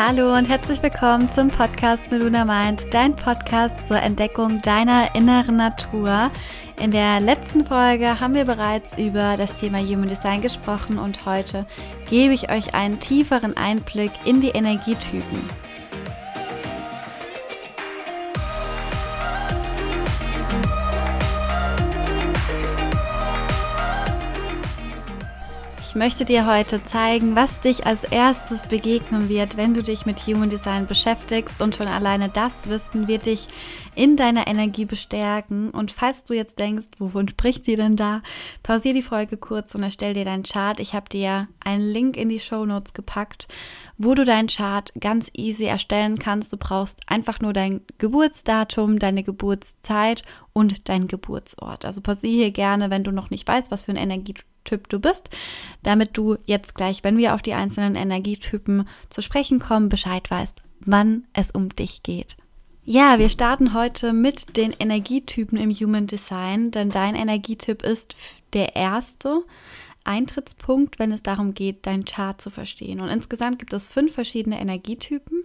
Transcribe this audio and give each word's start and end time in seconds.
Hallo 0.00 0.36
und 0.36 0.48
herzlich 0.48 0.80
willkommen 0.80 1.28
zum 1.32 1.48
Podcast 1.48 2.12
Meluna 2.12 2.44
Mind, 2.44 2.86
dein 2.94 3.16
Podcast 3.16 3.74
zur 3.88 4.00
Entdeckung 4.00 4.58
deiner 4.58 5.12
inneren 5.16 5.56
Natur. 5.56 6.30
In 6.80 6.92
der 6.92 7.18
letzten 7.18 7.66
Folge 7.66 8.20
haben 8.20 8.34
wir 8.34 8.44
bereits 8.44 8.96
über 8.96 9.36
das 9.36 9.56
Thema 9.56 9.78
Human 9.78 10.08
Design 10.08 10.40
gesprochen 10.40 10.98
und 10.98 11.26
heute 11.26 11.66
gebe 12.08 12.32
ich 12.32 12.48
euch 12.48 12.76
einen 12.76 13.00
tieferen 13.00 13.56
Einblick 13.56 14.12
in 14.24 14.40
die 14.40 14.50
Energietypen. 14.50 15.67
Möchte 25.98 26.24
dir 26.24 26.46
heute 26.46 26.84
zeigen, 26.84 27.34
was 27.34 27.60
dich 27.60 27.84
als 27.84 28.04
erstes 28.04 28.62
begegnen 28.62 29.28
wird, 29.28 29.56
wenn 29.56 29.74
du 29.74 29.82
dich 29.82 30.06
mit 30.06 30.20
Human 30.20 30.48
Design 30.48 30.86
beschäftigst 30.86 31.60
und 31.60 31.74
schon 31.74 31.88
alleine 31.88 32.28
das 32.28 32.68
Wissen 32.68 33.08
wird 33.08 33.26
dich 33.26 33.48
in 33.96 34.16
deiner 34.16 34.46
Energie 34.46 34.84
bestärken. 34.84 35.70
Und 35.70 35.90
falls 35.90 36.22
du 36.22 36.34
jetzt 36.34 36.60
denkst, 36.60 36.86
wovon 36.98 37.26
spricht 37.26 37.64
sie 37.64 37.74
denn 37.74 37.96
da, 37.96 38.22
pausier 38.62 38.92
die 38.92 39.02
Folge 39.02 39.36
kurz 39.36 39.74
und 39.74 39.82
erstell 39.82 40.14
dir 40.14 40.24
deinen 40.24 40.44
Chart. 40.44 40.78
Ich 40.78 40.94
habe 40.94 41.08
dir 41.08 41.48
einen 41.64 41.82
Link 41.82 42.16
in 42.16 42.28
die 42.28 42.38
Show 42.38 42.64
Notes 42.64 42.92
gepackt, 42.92 43.48
wo 43.96 44.14
du 44.14 44.24
deinen 44.24 44.46
Chart 44.46 44.92
ganz 45.00 45.28
easy 45.34 45.64
erstellen 45.64 46.20
kannst. 46.20 46.52
Du 46.52 46.58
brauchst 46.58 47.00
einfach 47.08 47.40
nur 47.40 47.52
dein 47.52 47.80
Geburtsdatum, 47.98 49.00
deine 49.00 49.24
Geburtszeit 49.24 50.22
und 50.52 50.88
dein 50.88 51.08
Geburtsort. 51.08 51.84
Also 51.84 52.00
pausier 52.00 52.30
hier 52.30 52.52
gerne, 52.52 52.88
wenn 52.90 53.02
du 53.02 53.10
noch 53.10 53.30
nicht 53.30 53.48
weißt, 53.48 53.72
was 53.72 53.82
für 53.82 53.90
ein 53.90 53.96
Energietyp 53.96 54.44
Typ 54.64 54.88
du 54.88 54.98
bist, 54.98 55.30
damit 55.82 56.16
du 56.16 56.36
jetzt 56.46 56.74
gleich, 56.74 57.04
wenn 57.04 57.16
wir 57.16 57.34
auf 57.34 57.42
die 57.42 57.54
einzelnen 57.54 57.94
Energietypen 57.94 58.88
zu 59.08 59.22
sprechen 59.22 59.58
kommen, 59.58 59.88
Bescheid 59.88 60.30
weißt, 60.30 60.62
wann 60.80 61.24
es 61.32 61.50
um 61.50 61.68
dich 61.70 62.02
geht. 62.02 62.36
Ja, 62.84 63.18
wir 63.18 63.28
starten 63.28 63.74
heute 63.74 64.14
mit 64.14 64.56
den 64.56 64.72
Energietypen 64.72 65.58
im 65.58 65.70
Human 65.70 66.06
Design, 66.06 66.70
denn 66.70 66.88
dein 66.88 67.14
Energietyp 67.14 67.82
ist 67.82 68.16
der 68.54 68.76
erste 68.76 69.42
Eintrittspunkt, 70.04 70.98
wenn 70.98 71.12
es 71.12 71.22
darum 71.22 71.52
geht, 71.52 71.84
dein 71.86 72.06
Chart 72.06 72.40
zu 72.40 72.48
verstehen. 72.48 73.00
Und 73.00 73.10
insgesamt 73.10 73.58
gibt 73.58 73.74
es 73.74 73.88
fünf 73.88 74.14
verschiedene 74.14 74.58
Energietypen 74.58 75.44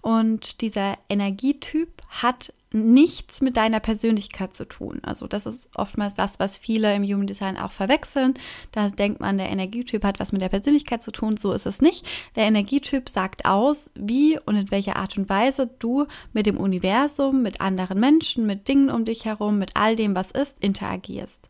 und 0.00 0.62
dieser 0.62 0.96
Energietyp 1.10 1.90
hat 2.08 2.54
nichts 2.72 3.40
mit 3.40 3.56
deiner 3.56 3.80
Persönlichkeit 3.80 4.54
zu 4.54 4.66
tun. 4.66 5.00
Also 5.02 5.26
das 5.26 5.46
ist 5.46 5.70
oftmals 5.74 6.14
das, 6.14 6.38
was 6.38 6.58
viele 6.58 6.94
im 6.94 7.02
Human 7.02 7.26
Design 7.26 7.56
auch 7.56 7.72
verwechseln. 7.72 8.34
Da 8.72 8.90
denkt 8.90 9.20
man, 9.20 9.38
der 9.38 9.48
Energietyp 9.48 10.04
hat 10.04 10.20
was 10.20 10.32
mit 10.32 10.42
der 10.42 10.50
Persönlichkeit 10.50 11.02
zu 11.02 11.10
tun. 11.10 11.36
So 11.36 11.52
ist 11.52 11.66
es 11.66 11.80
nicht. 11.80 12.06
Der 12.36 12.44
Energietyp 12.44 13.08
sagt 13.08 13.46
aus, 13.46 13.90
wie 13.94 14.38
und 14.38 14.56
in 14.56 14.70
welcher 14.70 14.96
Art 14.96 15.16
und 15.16 15.28
Weise 15.28 15.70
du 15.78 16.06
mit 16.32 16.46
dem 16.46 16.58
Universum, 16.58 17.42
mit 17.42 17.60
anderen 17.60 18.00
Menschen, 18.00 18.46
mit 18.46 18.68
Dingen 18.68 18.90
um 18.90 19.04
dich 19.04 19.24
herum, 19.24 19.58
mit 19.58 19.72
all 19.74 19.96
dem, 19.96 20.14
was 20.14 20.30
ist, 20.30 20.62
interagierst. 20.62 21.48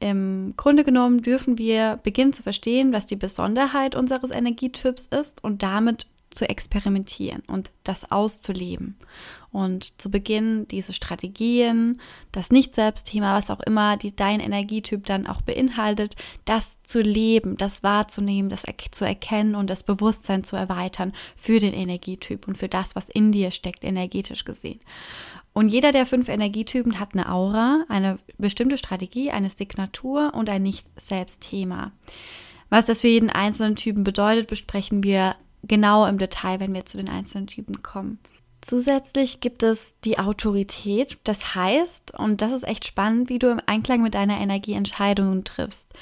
Im 0.00 0.54
Grunde 0.56 0.82
genommen 0.82 1.22
dürfen 1.22 1.58
wir 1.58 2.00
beginnen 2.02 2.32
zu 2.32 2.42
verstehen, 2.42 2.92
was 2.92 3.06
die 3.06 3.14
Besonderheit 3.14 3.94
unseres 3.94 4.32
Energietyps 4.32 5.06
ist 5.06 5.44
und 5.44 5.62
damit 5.62 6.06
zu 6.34 6.48
experimentieren 6.48 7.42
und 7.46 7.70
das 7.84 8.10
auszuleben. 8.10 8.96
Und 9.50 10.00
zu 10.00 10.10
Beginn 10.10 10.66
diese 10.68 10.94
Strategien, 10.94 12.00
das 12.32 12.50
Nicht-Selbst-Thema, 12.50 13.36
was 13.36 13.50
auch 13.50 13.60
immer 13.60 13.98
die, 13.98 14.16
dein 14.16 14.40
Energietyp 14.40 15.04
dann 15.04 15.26
auch 15.26 15.42
beinhaltet, 15.42 16.16
das 16.46 16.82
zu 16.84 17.02
leben, 17.02 17.58
das 17.58 17.82
wahrzunehmen, 17.82 18.48
das 18.48 18.64
zu 18.92 19.04
erkennen 19.04 19.54
und 19.54 19.68
das 19.68 19.82
Bewusstsein 19.82 20.42
zu 20.42 20.56
erweitern 20.56 21.12
für 21.36 21.60
den 21.60 21.74
Energietyp 21.74 22.48
und 22.48 22.56
für 22.56 22.68
das, 22.68 22.96
was 22.96 23.10
in 23.10 23.30
dir 23.30 23.50
steckt, 23.50 23.84
energetisch 23.84 24.44
gesehen. 24.44 24.80
Und 25.52 25.68
jeder 25.68 25.92
der 25.92 26.06
fünf 26.06 26.28
Energietypen 26.28 26.98
hat 26.98 27.12
eine 27.12 27.30
Aura, 27.30 27.84
eine 27.88 28.18
bestimmte 28.38 28.78
Strategie, 28.78 29.30
eine 29.30 29.50
Signatur 29.50 30.32
und 30.34 30.48
ein 30.48 30.62
Nicht-Selbst-Thema. 30.62 31.92
Was 32.70 32.86
das 32.86 33.02
für 33.02 33.08
jeden 33.08 33.28
einzelnen 33.28 33.76
Typen 33.76 34.02
bedeutet, 34.02 34.46
besprechen 34.46 35.02
wir 35.02 35.36
genau 35.62 36.06
im 36.06 36.18
Detail, 36.18 36.60
wenn 36.60 36.74
wir 36.74 36.86
zu 36.86 36.96
den 36.96 37.08
einzelnen 37.08 37.46
Typen 37.46 37.82
kommen. 37.82 38.18
Zusätzlich 38.60 39.40
gibt 39.40 39.64
es 39.64 39.98
die 40.04 40.18
Autorität. 40.20 41.18
Das 41.24 41.54
heißt, 41.54 42.16
und 42.16 42.40
das 42.40 42.52
ist 42.52 42.62
echt 42.62 42.86
spannend, 42.86 43.28
wie 43.28 43.40
du 43.40 43.50
im 43.50 43.60
Einklang 43.66 44.02
mit 44.02 44.14
deiner 44.14 44.40
Energie 44.40 44.74
Entscheidungen 44.74 45.44
triffst. 45.44 45.92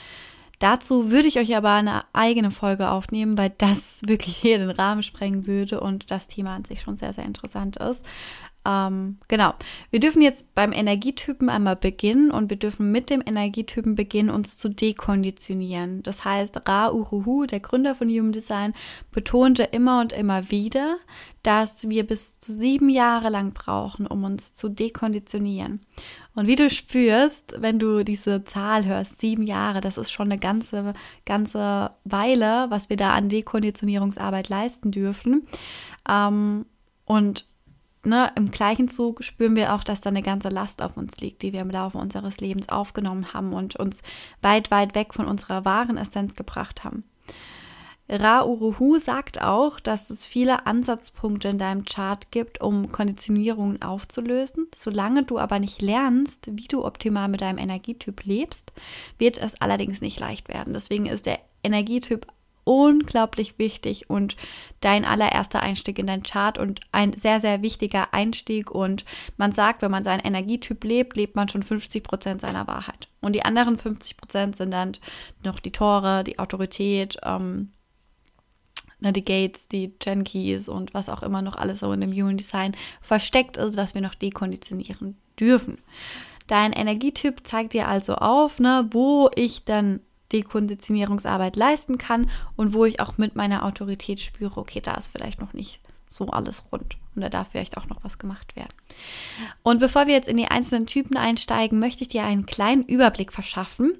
Dazu 0.58 1.10
würde 1.10 1.26
ich 1.26 1.38
euch 1.38 1.56
aber 1.56 1.72
eine 1.72 2.04
eigene 2.12 2.50
Folge 2.50 2.90
aufnehmen, 2.90 3.38
weil 3.38 3.50
das 3.56 4.00
wirklich 4.06 4.36
hier 4.36 4.58
den 4.58 4.70
Rahmen 4.70 5.02
sprengen 5.02 5.46
würde 5.46 5.80
und 5.80 6.10
das 6.10 6.28
Thema 6.28 6.54
an 6.54 6.66
sich 6.66 6.82
schon 6.82 6.98
sehr, 6.98 7.14
sehr 7.14 7.24
interessant 7.24 7.78
ist. 7.78 8.04
Ähm, 8.70 9.18
genau. 9.26 9.54
Wir 9.90 9.98
dürfen 9.98 10.22
jetzt 10.22 10.54
beim 10.54 10.72
Energietypen 10.72 11.48
einmal 11.48 11.76
beginnen 11.76 12.30
und 12.30 12.50
wir 12.50 12.56
dürfen 12.56 12.92
mit 12.92 13.10
dem 13.10 13.22
Energietypen 13.24 13.96
beginnen, 13.96 14.30
uns 14.30 14.58
zu 14.58 14.68
dekonditionieren. 14.68 16.02
Das 16.04 16.24
heißt, 16.24 16.68
Ra 16.68 16.92
Uruhu, 16.92 17.46
der 17.46 17.60
Gründer 17.60 17.94
von 17.94 18.08
Human 18.08 18.32
Design, 18.32 18.74
betonte 19.10 19.64
immer 19.64 20.00
und 20.00 20.12
immer 20.12 20.50
wieder, 20.50 20.98
dass 21.42 21.88
wir 21.88 22.06
bis 22.06 22.38
zu 22.38 22.52
sieben 22.52 22.88
Jahre 22.88 23.30
lang 23.30 23.52
brauchen, 23.54 24.06
um 24.06 24.22
uns 24.24 24.54
zu 24.54 24.68
dekonditionieren. 24.68 25.80
Und 26.36 26.46
wie 26.46 26.56
du 26.56 26.70
spürst, 26.70 27.54
wenn 27.58 27.80
du 27.80 28.04
diese 28.04 28.44
Zahl 28.44 28.84
hörst, 28.84 29.20
sieben 29.20 29.42
Jahre, 29.42 29.80
das 29.80 29.98
ist 29.98 30.12
schon 30.12 30.30
eine 30.30 30.38
ganze, 30.38 30.94
ganze 31.26 31.90
Weile, 32.04 32.66
was 32.68 32.88
wir 32.88 32.96
da 32.96 33.14
an 33.14 33.28
Dekonditionierungsarbeit 33.28 34.48
leisten 34.48 34.92
dürfen. 34.92 35.48
Ähm, 36.08 36.66
und 37.04 37.49
ne, 38.04 38.32
im 38.36 38.50
gleichen 38.50 38.88
Zug 38.88 39.24
spüren 39.24 39.56
wir 39.56 39.74
auch, 39.74 39.84
dass 39.84 40.00
da 40.00 40.10
eine 40.10 40.22
ganze 40.22 40.48
Last 40.48 40.82
auf 40.82 40.96
uns 40.96 41.16
liegt, 41.18 41.42
die 41.42 41.52
wir 41.52 41.60
im 41.60 41.70
Laufe 41.70 41.98
unseres 41.98 42.38
Lebens 42.38 42.68
aufgenommen 42.68 43.32
haben 43.32 43.52
und 43.52 43.76
uns 43.76 44.02
weit, 44.42 44.70
weit 44.70 44.94
weg 44.94 45.14
von 45.14 45.26
unserer 45.26 45.64
wahren 45.64 45.96
Essenz 45.96 46.36
gebracht 46.36 46.84
haben. 46.84 47.04
Ra 48.12 48.44
Uruhu 48.44 48.98
sagt 48.98 49.40
auch, 49.40 49.78
dass 49.78 50.10
es 50.10 50.26
viele 50.26 50.66
Ansatzpunkte 50.66 51.46
in 51.46 51.58
deinem 51.58 51.84
Chart 51.84 52.32
gibt, 52.32 52.60
um 52.60 52.90
Konditionierungen 52.90 53.82
aufzulösen. 53.82 54.66
Solange 54.74 55.22
du 55.22 55.38
aber 55.38 55.60
nicht 55.60 55.80
lernst, 55.80 56.48
wie 56.50 56.66
du 56.66 56.84
optimal 56.84 57.28
mit 57.28 57.40
deinem 57.40 57.58
Energietyp 57.58 58.24
lebst, 58.24 58.72
wird 59.18 59.38
es 59.38 59.60
allerdings 59.60 60.00
nicht 60.00 60.18
leicht 60.18 60.48
werden. 60.48 60.72
Deswegen 60.72 61.06
ist 61.06 61.26
der 61.26 61.38
Energietyp 61.62 62.26
unglaublich 62.70 63.58
wichtig 63.58 64.08
und 64.08 64.36
dein 64.80 65.04
allererster 65.04 65.60
Einstieg 65.60 65.98
in 65.98 66.06
dein 66.06 66.22
Chart 66.22 66.56
und 66.56 66.80
ein 66.92 67.12
sehr, 67.14 67.40
sehr 67.40 67.62
wichtiger 67.62 68.14
Einstieg. 68.14 68.70
Und 68.70 69.04
man 69.36 69.50
sagt, 69.50 69.82
wenn 69.82 69.90
man 69.90 70.04
seinen 70.04 70.20
Energietyp 70.20 70.84
lebt, 70.84 71.16
lebt 71.16 71.34
man 71.34 71.48
schon 71.48 71.64
50 71.64 72.04
Prozent 72.04 72.40
seiner 72.42 72.68
Wahrheit. 72.68 73.08
Und 73.20 73.32
die 73.32 73.44
anderen 73.44 73.76
50 73.76 74.16
Prozent 74.16 74.54
sind 74.54 74.70
dann 74.70 74.92
noch 75.42 75.58
die 75.58 75.72
Tore, 75.72 76.22
die 76.22 76.38
Autorität, 76.38 77.16
ähm, 77.24 77.72
ne, 79.00 79.12
die 79.12 79.24
Gates, 79.24 79.66
die 79.66 79.92
Gen 79.98 80.22
Keys 80.22 80.68
und 80.68 80.94
was 80.94 81.08
auch 81.08 81.24
immer 81.24 81.42
noch 81.42 81.56
alles 81.56 81.80
so 81.80 81.92
in 81.92 82.00
dem 82.00 82.12
Human 82.12 82.36
Design 82.36 82.76
versteckt 83.00 83.56
ist, 83.56 83.76
was 83.76 83.96
wir 83.96 84.00
noch 84.00 84.14
dekonditionieren 84.14 85.16
dürfen. 85.40 85.78
Dein 86.46 86.72
Energietyp 86.72 87.44
zeigt 87.44 87.72
dir 87.72 87.88
also 87.88 88.14
auf, 88.14 88.60
ne, 88.60 88.88
wo 88.92 89.28
ich 89.34 89.64
dann 89.64 89.98
Dekonditionierungsarbeit 90.32 91.56
leisten 91.56 91.98
kann 91.98 92.30
und 92.56 92.72
wo 92.72 92.84
ich 92.84 93.00
auch 93.00 93.18
mit 93.18 93.36
meiner 93.36 93.64
Autorität 93.64 94.20
spüre, 94.20 94.58
okay, 94.58 94.80
da 94.80 94.94
ist 94.94 95.08
vielleicht 95.08 95.40
noch 95.40 95.52
nicht 95.52 95.80
so 96.08 96.26
alles 96.26 96.64
rund 96.72 96.96
und 97.14 97.22
da 97.22 97.28
darf 97.28 97.48
vielleicht 97.50 97.76
auch 97.76 97.86
noch 97.86 98.02
was 98.02 98.18
gemacht 98.18 98.56
werden. 98.56 98.74
Und 99.62 99.78
bevor 99.78 100.06
wir 100.06 100.14
jetzt 100.14 100.28
in 100.28 100.36
die 100.36 100.48
einzelnen 100.48 100.86
Typen 100.86 101.16
einsteigen, 101.16 101.78
möchte 101.78 102.02
ich 102.02 102.08
dir 102.08 102.24
einen 102.24 102.46
kleinen 102.46 102.84
Überblick 102.84 103.32
verschaffen. 103.32 103.96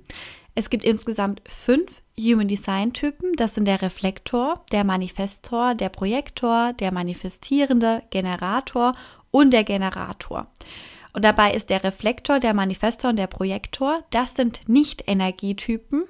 Es 0.55 0.71
gibt 0.71 0.85
insgesamt 0.85 1.43
fünf 1.47 2.03
Human 2.19 2.49
Design 2.49 2.93
Typen. 2.93 3.33
Das 3.37 3.55
sind 3.55 3.65
der 3.65 3.81
Reflektor, 3.81 4.65
der 4.73 4.85
Manifestor, 4.85 5.75
der 5.75 5.89
Projektor, 5.89 6.73
der 6.75 6.93
Manifestierende, 6.93 8.03
Generator 8.11 8.93
und 9.31 9.53
der 9.53 9.65
Generator. 9.65 10.49
Und 11.13 11.25
dabei 11.25 11.53
ist 11.53 11.71
der 11.71 11.85
Reflektor, 11.85 12.41
der 12.41 12.55
Manifestor 12.55 13.11
und 13.11 13.17
der 13.17 13.27
Projektor, 13.27 14.05
das 14.11 14.35
sind 14.35 14.69
nicht 14.69 15.05
Energietypen. 15.07 16.05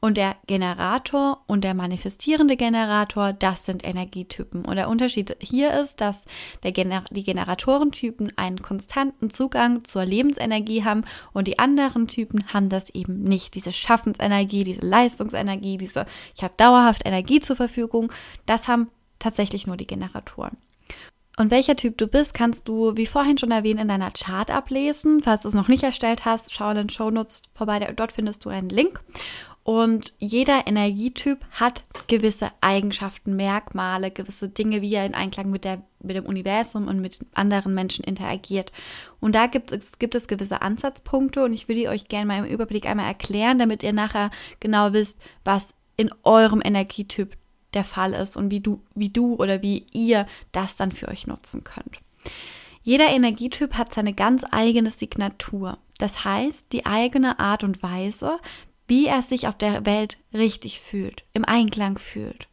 Und 0.00 0.16
der 0.16 0.36
Generator 0.46 1.42
und 1.48 1.64
der 1.64 1.74
manifestierende 1.74 2.56
Generator, 2.56 3.32
das 3.32 3.64
sind 3.64 3.84
Energietypen. 3.84 4.64
Und 4.64 4.76
der 4.76 4.88
Unterschied 4.88 5.36
hier 5.40 5.72
ist, 5.80 6.00
dass 6.00 6.24
Gener 6.62 7.04
die 7.10 7.24
Generatorentypen 7.24 8.32
einen 8.36 8.62
konstanten 8.62 9.30
Zugang 9.30 9.82
zur 9.82 10.04
Lebensenergie 10.04 10.84
haben 10.84 11.02
und 11.32 11.48
die 11.48 11.58
anderen 11.58 12.06
Typen 12.06 12.44
haben 12.54 12.68
das 12.68 12.90
eben 12.90 13.24
nicht. 13.24 13.56
Diese 13.56 13.72
Schaffensenergie, 13.72 14.62
diese 14.62 14.86
Leistungsenergie, 14.86 15.78
diese, 15.78 16.06
ich 16.36 16.44
habe 16.44 16.54
dauerhaft 16.56 17.02
Energie 17.04 17.40
zur 17.40 17.56
Verfügung, 17.56 18.12
das 18.46 18.68
haben 18.68 18.90
tatsächlich 19.18 19.66
nur 19.66 19.76
die 19.76 19.88
Generatoren. 19.88 20.58
Und 21.38 21.52
welcher 21.52 21.76
Typ 21.76 21.96
du 21.96 22.08
bist, 22.08 22.34
kannst 22.34 22.66
du, 22.66 22.96
wie 22.96 23.06
vorhin 23.06 23.38
schon 23.38 23.52
erwähnt, 23.52 23.80
in 23.80 23.86
deiner 23.86 24.10
Chart 24.10 24.50
ablesen. 24.50 25.22
Falls 25.22 25.42
du 25.42 25.48
es 25.48 25.54
noch 25.54 25.68
nicht 25.68 25.84
erstellt 25.84 26.24
hast, 26.24 26.52
schau 26.52 26.70
in 26.70 26.76
den 26.76 26.90
Shownotes 26.90 27.42
vorbei, 27.54 27.78
dort 27.94 28.10
findest 28.10 28.44
du 28.44 28.48
einen 28.48 28.68
Link. 28.68 29.00
Und 29.62 30.14
jeder 30.18 30.66
Energietyp 30.66 31.44
hat 31.52 31.84
gewisse 32.08 32.48
Eigenschaften, 32.60 33.36
Merkmale, 33.36 34.10
gewisse 34.10 34.48
Dinge, 34.48 34.82
wie 34.82 34.94
er 34.94 35.06
in 35.06 35.14
Einklang 35.14 35.50
mit, 35.50 35.62
der, 35.64 35.82
mit 36.02 36.16
dem 36.16 36.26
Universum 36.26 36.88
und 36.88 37.00
mit 37.00 37.18
anderen 37.34 37.72
Menschen 37.72 38.02
interagiert. 38.02 38.72
Und 39.20 39.34
da 39.34 39.46
gibt 39.46 39.70
es, 39.70 39.98
gibt 39.98 40.16
es 40.16 40.26
gewisse 40.26 40.62
Ansatzpunkte 40.62 41.44
und 41.44 41.52
ich 41.52 41.68
würde 41.68 41.90
euch 41.90 42.08
gerne 42.08 42.26
mal 42.26 42.38
im 42.38 42.52
Überblick 42.52 42.86
einmal 42.86 43.06
erklären, 43.06 43.58
damit 43.58 43.84
ihr 43.84 43.92
nachher 43.92 44.30
genau 44.58 44.92
wisst, 44.92 45.20
was 45.44 45.74
in 45.96 46.10
eurem 46.24 46.62
Energietyp 46.64 47.36
der 47.74 47.84
Fall 47.84 48.12
ist 48.14 48.36
und 48.36 48.50
wie 48.50 48.60
du, 48.60 48.80
wie 48.94 49.10
du 49.10 49.34
oder 49.34 49.62
wie 49.62 49.86
ihr 49.92 50.26
das 50.52 50.76
dann 50.76 50.92
für 50.92 51.08
euch 51.08 51.26
nutzen 51.26 51.64
könnt. 51.64 52.00
Jeder 52.82 53.08
Energietyp 53.08 53.74
hat 53.74 53.92
seine 53.92 54.14
ganz 54.14 54.44
eigene 54.50 54.90
Signatur. 54.90 55.78
Das 55.98 56.24
heißt, 56.24 56.72
die 56.72 56.86
eigene 56.86 57.38
Art 57.38 57.64
und 57.64 57.82
Weise, 57.82 58.38
wie 58.86 59.06
er 59.06 59.22
sich 59.22 59.46
auf 59.46 59.58
der 59.58 59.84
Welt 59.84 60.16
richtig 60.32 60.80
fühlt, 60.80 61.24
im 61.34 61.44
Einklang 61.44 61.98
fühlt. 61.98 62.48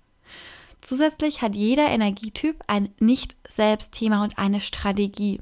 Zusätzlich 0.81 1.41
hat 1.41 1.55
jeder 1.55 1.87
Energietyp 1.87 2.63
ein 2.67 2.89
Nicht-Selbst-Thema 2.99 4.23
und 4.23 4.37
eine 4.37 4.59
Strategie. 4.59 5.41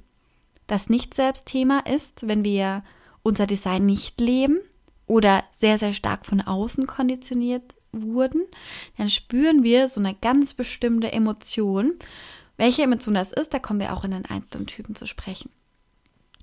Das 0.68 0.90
Nicht-Selbst-Thema 0.90 1.80
ist, 1.80 2.28
wenn 2.28 2.46
wir 2.46 2.84
unser 3.24 3.48
Design 3.48 3.86
nicht 3.86 4.22
leben 4.22 4.60
oder 5.08 5.44
sehr, 5.56 5.80
sehr 5.80 5.94
stark 5.94 6.26
von 6.26 6.40
außen 6.40 6.88
konditioniert 6.88 7.64
wurden, 7.94 8.44
dann 8.98 9.10
spüren 9.10 9.64
wir 9.64 9.88
so 9.88 10.00
eine 10.00 10.16
ganz 10.16 10.54
bestimmte 10.54 11.12
Emotion. 11.12 11.94
Welche 12.58 12.84
Emotion 12.84 13.14
das 13.14 13.32
ist, 13.32 13.54
da 13.54 13.60
kommen 13.60 13.80
wir 13.80 13.94
auch 13.94 14.04
in 14.04 14.12
den 14.12 14.26
einzelnen 14.26 14.68
Typen 14.68 14.96
zu 14.96 15.08
sprechen. 15.08 15.50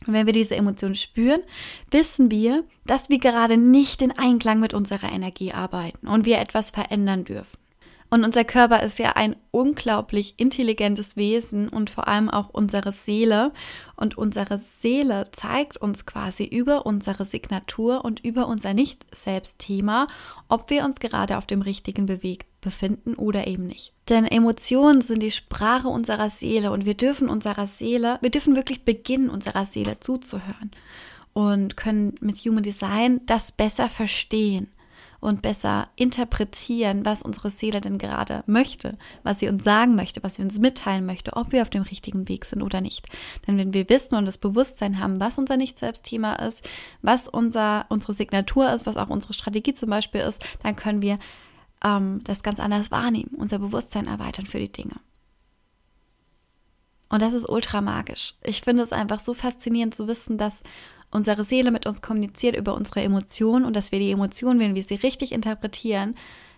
Und 0.07 0.15
wenn 0.15 0.27
wir 0.27 0.33
diese 0.33 0.57
Emotion 0.57 0.95
spüren, 0.95 1.43
wissen 1.91 2.31
wir, 2.31 2.65
dass 2.87 3.11
wir 3.11 3.19
gerade 3.19 3.59
nicht 3.59 4.01
in 4.01 4.13
Einklang 4.13 4.59
mit 4.59 4.73
unserer 4.73 5.13
Energie 5.13 5.53
arbeiten 5.53 6.09
und 6.09 6.25
wir 6.25 6.39
etwas 6.39 6.71
verändern 6.71 7.25
dürfen. 7.25 7.60
Und 8.11 8.25
unser 8.25 8.43
Körper 8.43 8.83
ist 8.83 8.99
ja 8.99 9.13
ein 9.13 9.37
unglaublich 9.53 10.35
intelligentes 10.37 11.17
Wesen 11.17 11.69
und 11.69 11.91
vor 11.91 12.09
allem 12.09 12.29
auch 12.29 12.49
unsere 12.49 12.93
Seele. 12.93 13.53
Und 13.95 14.19
unsere 14.19 14.59
Seele 14.59 15.29
zeigt 15.31 15.77
uns 15.77 16.07
quasi 16.07 16.45
über 16.45 16.87
unsere 16.87 17.25
Signatur 17.25 18.05
und 18.05 18.19
über 18.19 18.49
unser 18.49 18.75
Nicht-Selbst-Thema, 18.75 20.09
ob 20.49 20.71
wir 20.71 20.85
uns 20.85 20.99
gerade 20.99 21.39
auf 21.39 21.47
dem 21.47 21.63
richtigen 21.63 22.09
Weg 22.09 22.47
befinden 22.61 23.15
oder 23.15 23.47
eben 23.47 23.69
nicht. 23.69 23.93
Denn 24.09 24.27
Emotionen 24.27 25.03
sind 25.03 25.23
die 25.23 25.31
Sprache 25.31 25.89
unserer 25.89 26.31
Seele 26.31 26.73
und 26.73 26.85
wir 26.85 26.95
dürfen 26.95 27.29
unserer 27.29 27.69
Seele, 27.69 28.19
wir 28.23 28.31
dürfen 28.31 28.57
wirklich 28.57 28.85
beginnen, 28.85 29.31
unserer 29.31 29.67
Seele 29.67 30.01
zuzuhören 30.01 30.73
und 31.33 31.77
können 31.77 32.17
mit 32.21 32.39
Human 32.39 32.65
Design 32.65 33.21
das 33.27 33.53
besser 33.53 33.89
verstehen 33.89 34.69
und 35.21 35.43
besser 35.43 35.89
interpretieren, 35.97 37.05
was 37.05 37.23
unsere 37.23 37.51
Seele 37.51 37.81
denn 37.81 37.99
gerade 37.99 38.43
möchte, 38.47 38.97
was 39.23 39.39
sie 39.39 39.49
uns 39.49 39.65
sagen 39.65 39.95
möchte, 39.95 40.23
was 40.23 40.37
sie 40.37 40.43
uns 40.43 40.59
mitteilen 40.59 41.07
möchte, 41.07 41.35
ob 41.35 41.53
wir 41.53 41.63
auf 41.63 41.71
dem 41.71 41.83
richtigen 41.83 42.29
Weg 42.29 42.45
sind 42.45 42.63
oder 42.63 42.81
nicht. 42.81 43.07
Denn 43.47 43.59
wenn 43.59 43.75
wir 43.75 43.89
wissen 43.89 44.17
und 44.17 44.27
das 44.27 44.39
Bewusstsein 44.39 44.99
haben, 44.99 45.21
was 45.21 45.39
unser 45.39 45.57
Nicht-Selbst-Thema 45.57 46.35
ist, 46.37 46.67
was 47.03 47.29
unser, 47.29 47.87
unsere 47.91 48.15
Signatur 48.15 48.73
ist, 48.73 48.87
was 48.87 48.97
auch 48.97 49.11
unsere 49.11 49.35
Strategie 49.35 49.75
zum 49.75 49.91
Beispiel 49.91 50.23
ist, 50.23 50.45
dann 50.63 50.77
können 50.77 51.03
wir 51.03 51.19
ähm, 51.85 52.21
das 52.25 52.43
ganz 52.43 52.59
anders 52.59 52.91
wahrnehmen, 52.91 53.35
unser 53.37 53.59
Bewusstsein 53.59 54.07
erweitern 54.07 54.47
für 54.47 54.59
die 54.59 54.73
Dinge. 54.73 54.97
Und 57.11 57.23
das 57.23 57.33
ist 57.33 57.49
ultra 57.49 57.81
magisch. 57.81 58.35
Ich 58.43 58.63
finde 58.63 58.85
es 58.85 58.93
einfach 58.93 59.19
so 59.19 59.35
faszinierend 59.35 59.95
zu 59.95 60.07
wissen, 60.07 60.39
dass 60.39 60.63
unsere 61.11 61.45
Seele 61.45 61.71
mit 61.71 61.87
uns 61.87 62.03
kommuniziert 62.03 62.57
über 62.57 62.75
unsere 62.75 63.03
Emotionen 63.03 63.65
und 63.65 63.75
dass 63.75 63.93
wir 63.93 63.99
die 63.99 64.13
Emotionen, 64.13 64.61
wenn 64.61 64.75
wir 64.75 64.85
sie 64.85 64.95
richtig 64.95 65.33
interpretieren, 65.33 66.15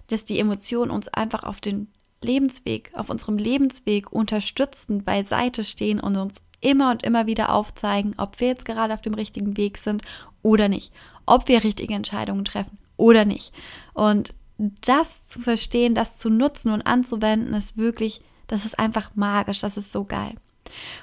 dass 0.08 0.24
die 0.24 0.38
Emotionen 0.38 0.90
uns 0.90 1.08
einfach 1.08 1.42
auf 1.42 1.60
den 1.60 1.88
Lebensweg, 2.22 2.90
auf 2.94 3.10
unserem 3.10 3.38
Lebensweg 3.38 4.12
unterstützend 4.12 5.04
beiseite 5.04 5.64
stehen 5.64 6.00
und 6.00 6.16
uns 6.16 6.40
immer 6.60 6.90
und 6.90 7.02
immer 7.02 7.26
wieder 7.26 7.52
aufzeigen, 7.52 8.14
ob 8.18 8.38
wir 8.40 8.48
jetzt 8.48 8.64
gerade 8.64 8.94
auf 8.94 9.02
dem 9.02 9.14
richtigen 9.14 9.56
Weg 9.56 9.78
sind 9.78 10.02
oder 10.42 10.68
nicht, 10.68 10.92
ob 11.26 11.48
wir 11.48 11.64
richtige 11.64 11.94
Entscheidungen 11.94 12.44
treffen 12.44 12.78
oder 12.96 13.24
nicht. 13.24 13.52
Und 13.94 14.34
das 14.58 15.26
zu 15.26 15.40
verstehen, 15.40 15.94
das 15.94 16.18
zu 16.18 16.30
nutzen 16.30 16.70
und 16.70 16.82
anzuwenden, 16.82 17.54
ist 17.54 17.76
wirklich, 17.76 18.20
das 18.46 18.64
ist 18.64 18.78
einfach 18.78 19.10
magisch, 19.14 19.58
das 19.58 19.76
ist 19.76 19.90
so 19.90 20.04
geil. 20.04 20.34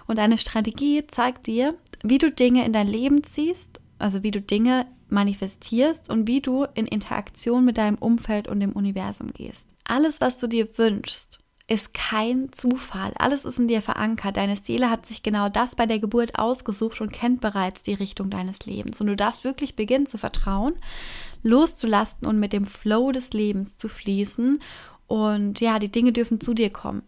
Und 0.07 0.19
eine 0.19 0.37
Strategie 0.37 1.05
zeigt 1.07 1.47
dir, 1.47 1.75
wie 2.03 2.17
du 2.17 2.31
Dinge 2.31 2.65
in 2.65 2.73
dein 2.73 2.87
Leben 2.87 3.23
ziehst, 3.23 3.79
also 3.97 4.23
wie 4.23 4.31
du 4.31 4.41
Dinge 4.41 4.87
manifestierst 5.09 6.09
und 6.09 6.27
wie 6.27 6.41
du 6.41 6.65
in 6.75 6.87
Interaktion 6.87 7.65
mit 7.65 7.77
deinem 7.77 7.97
Umfeld 7.97 8.47
und 8.47 8.59
dem 8.59 8.73
Universum 8.73 9.33
gehst. 9.33 9.67
Alles, 9.83 10.21
was 10.21 10.39
du 10.39 10.47
dir 10.47 10.77
wünschst, 10.77 11.39
ist 11.69 11.93
kein 11.93 12.51
Zufall. 12.51 13.13
Alles 13.17 13.45
ist 13.45 13.59
in 13.59 13.67
dir 13.67 13.81
verankert. 13.81 14.37
Deine 14.37 14.55
Seele 14.57 14.89
hat 14.89 15.05
sich 15.05 15.21
genau 15.21 15.49
das 15.49 15.75
bei 15.75 15.85
der 15.85 15.99
Geburt 15.99 16.37
ausgesucht 16.37 16.99
und 16.99 17.11
kennt 17.11 17.41
bereits 17.41 17.83
die 17.83 17.93
Richtung 17.93 18.31
deines 18.31 18.65
Lebens. 18.65 18.99
Und 18.99 19.07
du 19.07 19.15
darfst 19.15 19.43
wirklich 19.43 19.75
beginnen 19.75 20.07
zu 20.07 20.17
vertrauen, 20.17 20.73
loszulasten 21.43 22.27
und 22.27 22.39
mit 22.39 22.53
dem 22.53 22.65
Flow 22.65 23.11
des 23.11 23.33
Lebens 23.33 23.77
zu 23.77 23.87
fließen. 23.87 24.61
Und 25.05 25.61
ja, 25.61 25.77
die 25.77 25.91
Dinge 25.91 26.11
dürfen 26.11 26.41
zu 26.41 26.55
dir 26.55 26.71
kommen. 26.71 27.03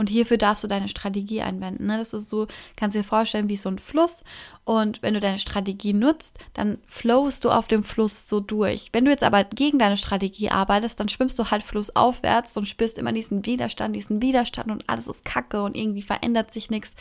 Und 0.00 0.08
hierfür 0.08 0.38
darfst 0.38 0.64
du 0.64 0.66
deine 0.66 0.88
Strategie 0.88 1.42
einwenden. 1.42 1.86
Ne? 1.86 1.98
Das 1.98 2.14
ist 2.14 2.30
so, 2.30 2.46
kannst 2.74 2.96
dir 2.96 3.04
vorstellen, 3.04 3.50
wie 3.50 3.58
so 3.58 3.68
ein 3.68 3.78
Fluss. 3.78 4.24
Und 4.64 5.02
wenn 5.02 5.12
du 5.12 5.20
deine 5.20 5.38
Strategie 5.38 5.92
nutzt, 5.92 6.38
dann 6.54 6.78
flowst 6.86 7.44
du 7.44 7.50
auf 7.50 7.68
dem 7.68 7.84
Fluss 7.84 8.26
so 8.26 8.40
durch. 8.40 8.88
Wenn 8.92 9.04
du 9.04 9.10
jetzt 9.10 9.22
aber 9.22 9.44
gegen 9.44 9.78
deine 9.78 9.98
Strategie 9.98 10.48
arbeitest, 10.48 10.98
dann 10.98 11.10
schwimmst 11.10 11.38
du 11.38 11.50
halt 11.50 11.62
flussaufwärts 11.62 12.56
und 12.56 12.66
spürst 12.66 12.96
immer 12.96 13.12
diesen 13.12 13.44
Widerstand, 13.44 13.94
diesen 13.94 14.22
Widerstand 14.22 14.70
und 14.70 14.88
alles 14.88 15.06
ist 15.06 15.26
kacke 15.26 15.62
und 15.62 15.76
irgendwie 15.76 16.00
verändert 16.00 16.50
sich 16.50 16.70
nichts. 16.70 16.94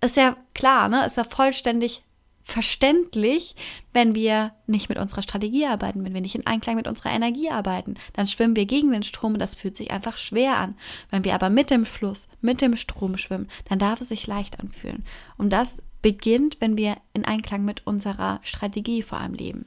Ist 0.00 0.16
ja 0.16 0.36
klar, 0.52 0.88
ne? 0.88 1.06
Ist 1.06 1.16
ja 1.16 1.22
vollständig 1.22 2.02
verständlich, 2.44 3.56
wenn 3.92 4.14
wir 4.14 4.52
nicht 4.66 4.88
mit 4.88 4.98
unserer 4.98 5.22
Strategie 5.22 5.66
arbeiten, 5.66 6.04
wenn 6.04 6.14
wir 6.14 6.20
nicht 6.20 6.34
in 6.34 6.46
Einklang 6.46 6.76
mit 6.76 6.86
unserer 6.86 7.10
Energie 7.10 7.50
arbeiten. 7.50 7.94
Dann 8.12 8.26
schwimmen 8.26 8.54
wir 8.54 8.66
gegen 8.66 8.92
den 8.92 9.02
Strom 9.02 9.32
und 9.32 9.38
das 9.38 9.56
fühlt 9.56 9.76
sich 9.76 9.90
einfach 9.90 10.18
schwer 10.18 10.58
an. 10.58 10.76
Wenn 11.10 11.24
wir 11.24 11.34
aber 11.34 11.50
mit 11.50 11.70
dem 11.70 11.86
Fluss, 11.86 12.28
mit 12.40 12.60
dem 12.60 12.76
Strom 12.76 13.16
schwimmen, 13.16 13.48
dann 13.68 13.78
darf 13.78 14.00
es 14.00 14.08
sich 14.08 14.26
leicht 14.26 14.60
anfühlen. 14.60 15.04
Und 15.36 15.50
das 15.50 15.78
beginnt, 16.02 16.60
wenn 16.60 16.76
wir 16.76 16.98
in 17.14 17.24
Einklang 17.24 17.64
mit 17.64 17.86
unserer 17.86 18.40
Strategie 18.42 19.02
vor 19.02 19.18
allem 19.18 19.32
leben. 19.32 19.66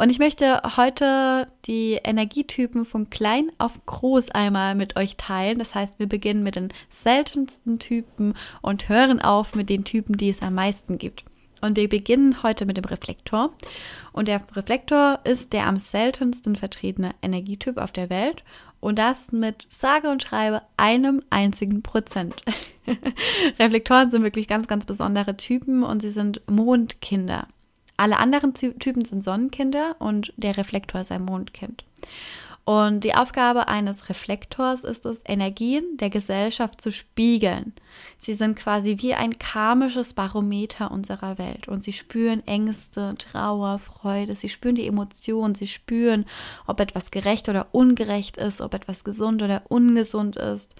Und 0.00 0.08
ich 0.08 0.18
möchte 0.18 0.62
heute 0.78 1.46
die 1.66 2.00
Energietypen 2.02 2.86
von 2.86 3.10
klein 3.10 3.50
auf 3.58 3.84
groß 3.84 4.30
einmal 4.30 4.74
mit 4.74 4.96
euch 4.96 5.18
teilen. 5.18 5.58
Das 5.58 5.74
heißt, 5.74 5.98
wir 5.98 6.06
beginnen 6.06 6.42
mit 6.42 6.56
den 6.56 6.72
seltensten 6.88 7.78
Typen 7.78 8.32
und 8.62 8.88
hören 8.88 9.20
auf 9.20 9.54
mit 9.54 9.68
den 9.68 9.84
Typen, 9.84 10.16
die 10.16 10.30
es 10.30 10.40
am 10.40 10.54
meisten 10.54 10.96
gibt. 10.96 11.24
Und 11.60 11.76
wir 11.76 11.86
beginnen 11.86 12.42
heute 12.42 12.64
mit 12.64 12.78
dem 12.78 12.86
Reflektor. 12.86 13.52
Und 14.14 14.26
der 14.26 14.40
Reflektor 14.56 15.18
ist 15.24 15.52
der 15.52 15.66
am 15.66 15.76
seltensten 15.76 16.56
vertretene 16.56 17.14
Energietyp 17.20 17.76
auf 17.76 17.92
der 17.92 18.08
Welt. 18.08 18.42
Und 18.80 18.98
das 18.98 19.32
mit 19.32 19.66
sage 19.68 20.08
und 20.08 20.22
schreibe 20.22 20.62
einem 20.78 21.22
einzigen 21.28 21.82
Prozent. 21.82 22.36
Reflektoren 23.58 24.10
sind 24.10 24.22
wirklich 24.22 24.48
ganz, 24.48 24.66
ganz 24.66 24.86
besondere 24.86 25.36
Typen 25.36 25.82
und 25.82 26.00
sie 26.00 26.10
sind 26.10 26.40
Mondkinder. 26.48 27.48
Alle 28.00 28.18
anderen 28.18 28.54
Typen 28.54 29.04
sind 29.04 29.22
Sonnenkinder 29.22 29.94
und 29.98 30.32
der 30.38 30.56
Reflektor 30.56 31.02
ist 31.02 31.12
ein 31.12 31.22
Mondkind. 31.22 31.84
Und 32.64 33.04
die 33.04 33.14
Aufgabe 33.14 33.68
eines 33.68 34.08
Reflektors 34.08 34.84
ist 34.84 35.04
es, 35.04 35.22
Energien 35.26 35.98
der 35.98 36.08
Gesellschaft 36.08 36.80
zu 36.80 36.92
spiegeln. 36.92 37.74
Sie 38.16 38.32
sind 38.32 38.56
quasi 38.56 38.96
wie 39.00 39.12
ein 39.12 39.38
karmisches 39.38 40.14
Barometer 40.14 40.90
unserer 40.90 41.36
Welt 41.36 41.68
und 41.68 41.82
sie 41.82 41.92
spüren 41.92 42.42
Ängste, 42.46 43.16
Trauer, 43.18 43.78
Freude, 43.78 44.34
sie 44.34 44.48
spüren 44.48 44.76
die 44.76 44.86
Emotionen, 44.86 45.54
sie 45.54 45.66
spüren, 45.66 46.24
ob 46.66 46.80
etwas 46.80 47.10
gerecht 47.10 47.50
oder 47.50 47.66
ungerecht 47.72 48.38
ist, 48.38 48.62
ob 48.62 48.72
etwas 48.72 49.04
gesund 49.04 49.42
oder 49.42 49.64
ungesund 49.68 50.36
ist. 50.36 50.74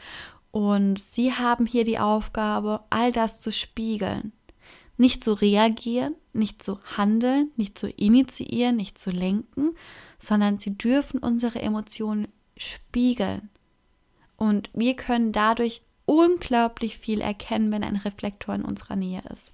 Und 0.53 0.99
sie 0.99 1.35
haben 1.35 1.67
hier 1.67 1.85
die 1.85 1.99
Aufgabe, 1.99 2.81
all 2.89 3.13
das 3.13 3.43
zu 3.43 3.53
spiegeln 3.53 4.33
nicht 5.01 5.25
zu 5.25 5.33
reagieren, 5.33 6.15
nicht 6.35 6.63
zu 6.63 6.79
handeln, 6.97 7.51
nicht 7.57 7.79
zu 7.79 7.89
initiieren, 7.89 8.77
nicht 8.77 8.99
zu 8.99 9.11
lenken, 9.11 9.71
sondern 10.19 10.59
sie 10.59 10.77
dürfen 10.77 11.21
unsere 11.21 11.63
Emotionen 11.63 12.29
spiegeln. 12.59 13.49
Und 14.37 14.69
wir 14.75 14.95
können 14.95 15.33
dadurch 15.33 15.81
unglaublich 16.05 16.99
viel 16.99 17.23
erkennen, 17.23 17.73
wenn 17.73 17.83
ein 17.83 17.97
Reflektor 17.97 18.55
in 18.55 18.63
unserer 18.63 18.97
Nähe 18.97 19.23
ist. 19.33 19.53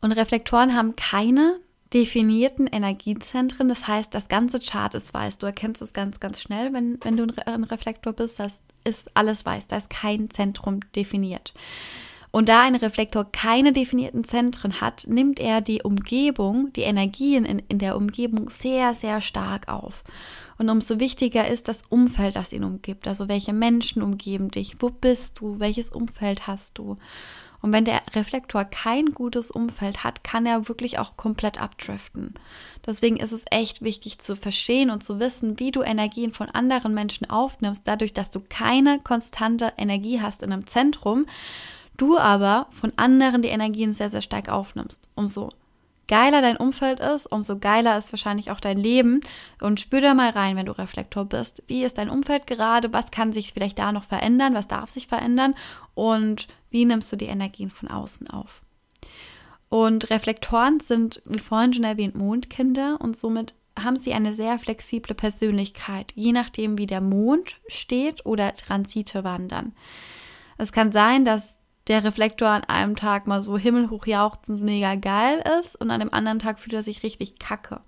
Und 0.00 0.10
Reflektoren 0.10 0.74
haben 0.74 0.96
keine 0.96 1.60
definierten 1.94 2.66
Energiezentren. 2.66 3.68
Das 3.68 3.86
heißt, 3.86 4.12
das 4.12 4.28
ganze 4.28 4.58
Chart 4.58 4.94
ist 4.94 5.14
weiß. 5.14 5.38
Du 5.38 5.46
erkennst 5.46 5.82
es 5.82 5.92
ganz, 5.92 6.18
ganz 6.18 6.40
schnell, 6.40 6.72
wenn, 6.72 6.98
wenn 7.02 7.16
du 7.16 7.26
ein 7.46 7.64
Reflektor 7.64 8.12
bist. 8.12 8.40
Das 8.40 8.60
ist 8.82 9.16
alles 9.16 9.46
weiß. 9.46 9.68
Da 9.68 9.76
ist 9.76 9.90
kein 9.90 10.30
Zentrum 10.30 10.80
definiert. 10.96 11.54
Und 12.32 12.48
da 12.48 12.62
ein 12.62 12.76
Reflektor 12.76 13.24
keine 13.30 13.72
definierten 13.72 14.24
Zentren 14.24 14.80
hat, 14.80 15.06
nimmt 15.08 15.40
er 15.40 15.60
die 15.60 15.82
Umgebung, 15.82 16.72
die 16.74 16.82
Energien 16.82 17.44
in, 17.44 17.58
in 17.68 17.78
der 17.78 17.96
Umgebung 17.96 18.50
sehr, 18.50 18.94
sehr 18.94 19.20
stark 19.20 19.68
auf. 19.68 20.04
Und 20.56 20.68
umso 20.68 21.00
wichtiger 21.00 21.48
ist 21.48 21.68
das 21.68 21.82
Umfeld, 21.88 22.36
das 22.36 22.52
ihn 22.52 22.64
umgibt. 22.64 23.08
Also 23.08 23.28
welche 23.28 23.52
Menschen 23.52 24.02
umgeben 24.02 24.50
dich, 24.50 24.76
wo 24.80 24.90
bist 24.90 25.40
du, 25.40 25.58
welches 25.58 25.90
Umfeld 25.90 26.46
hast 26.46 26.78
du. 26.78 26.98
Und 27.62 27.72
wenn 27.72 27.84
der 27.84 28.02
Reflektor 28.14 28.64
kein 28.64 29.12
gutes 29.12 29.50
Umfeld 29.50 30.02
hat, 30.04 30.24
kann 30.24 30.46
er 30.46 30.68
wirklich 30.68 30.98
auch 30.98 31.16
komplett 31.16 31.60
abdriften. 31.60 32.34
Deswegen 32.86 33.16
ist 33.16 33.32
es 33.32 33.44
echt 33.50 33.82
wichtig 33.82 34.18
zu 34.18 34.34
verstehen 34.34 34.90
und 34.90 35.04
zu 35.04 35.20
wissen, 35.20 35.58
wie 35.58 35.70
du 35.70 35.82
Energien 35.82 36.32
von 36.32 36.48
anderen 36.48 36.94
Menschen 36.94 37.28
aufnimmst, 37.28 37.86
dadurch, 37.86 38.12
dass 38.12 38.30
du 38.30 38.40
keine 38.40 39.00
konstante 39.00 39.72
Energie 39.76 40.20
hast 40.20 40.42
in 40.42 40.52
einem 40.52 40.66
Zentrum, 40.66 41.26
du 42.00 42.18
aber 42.18 42.66
von 42.70 42.92
anderen 42.96 43.42
die 43.42 43.48
Energien 43.48 43.92
sehr, 43.92 44.10
sehr 44.10 44.22
stark 44.22 44.48
aufnimmst. 44.48 45.08
Umso 45.14 45.50
geiler 46.08 46.42
dein 46.42 46.56
Umfeld 46.56 46.98
ist, 46.98 47.26
umso 47.26 47.58
geiler 47.58 47.96
ist 47.96 48.12
wahrscheinlich 48.12 48.50
auch 48.50 48.58
dein 48.58 48.78
Leben. 48.78 49.20
Und 49.60 49.78
spür 49.78 50.00
da 50.00 50.14
mal 50.14 50.30
rein, 50.30 50.56
wenn 50.56 50.66
du 50.66 50.76
Reflektor 50.76 51.24
bist. 51.24 51.62
Wie 51.68 51.84
ist 51.84 51.98
dein 51.98 52.10
Umfeld 52.10 52.46
gerade? 52.46 52.92
Was 52.92 53.10
kann 53.12 53.32
sich 53.32 53.52
vielleicht 53.52 53.78
da 53.78 53.92
noch 53.92 54.04
verändern? 54.04 54.54
Was 54.54 54.66
darf 54.66 54.90
sich 54.90 55.06
verändern? 55.06 55.54
Und 55.94 56.48
wie 56.70 56.84
nimmst 56.84 57.12
du 57.12 57.16
die 57.16 57.26
Energien 57.26 57.70
von 57.70 57.88
außen 57.88 58.28
auf? 58.28 58.62
Und 59.68 60.10
Reflektoren 60.10 60.80
sind, 60.80 61.22
wie 61.24 61.38
vorhin 61.38 61.72
schon 61.72 61.84
erwähnt, 61.84 62.16
Mondkinder 62.16 62.98
und 63.00 63.16
somit 63.16 63.54
haben 63.78 63.96
sie 63.96 64.12
eine 64.12 64.34
sehr 64.34 64.58
flexible 64.58 65.14
Persönlichkeit, 65.14 66.12
je 66.16 66.32
nachdem, 66.32 66.76
wie 66.76 66.86
der 66.86 67.00
Mond 67.00 67.56
steht 67.68 68.26
oder 68.26 68.54
Transite 68.56 69.22
wandern. 69.22 69.72
Es 70.58 70.72
kann 70.72 70.90
sein, 70.90 71.24
dass 71.24 71.59
der 71.88 72.04
Reflektor 72.04 72.48
an 72.48 72.64
einem 72.64 72.96
Tag 72.96 73.26
mal 73.26 73.42
so 73.42 73.56
himmelhoch 73.58 74.06
jauchzend 74.06 74.62
mega 74.62 74.94
geil 74.94 75.42
ist 75.60 75.76
und 75.76 75.90
an 75.90 76.00
dem 76.00 76.12
anderen 76.12 76.38
Tag 76.38 76.58
fühlt 76.58 76.74
er 76.74 76.82
sich 76.82 77.02
richtig 77.02 77.38
kacke. 77.38 77.80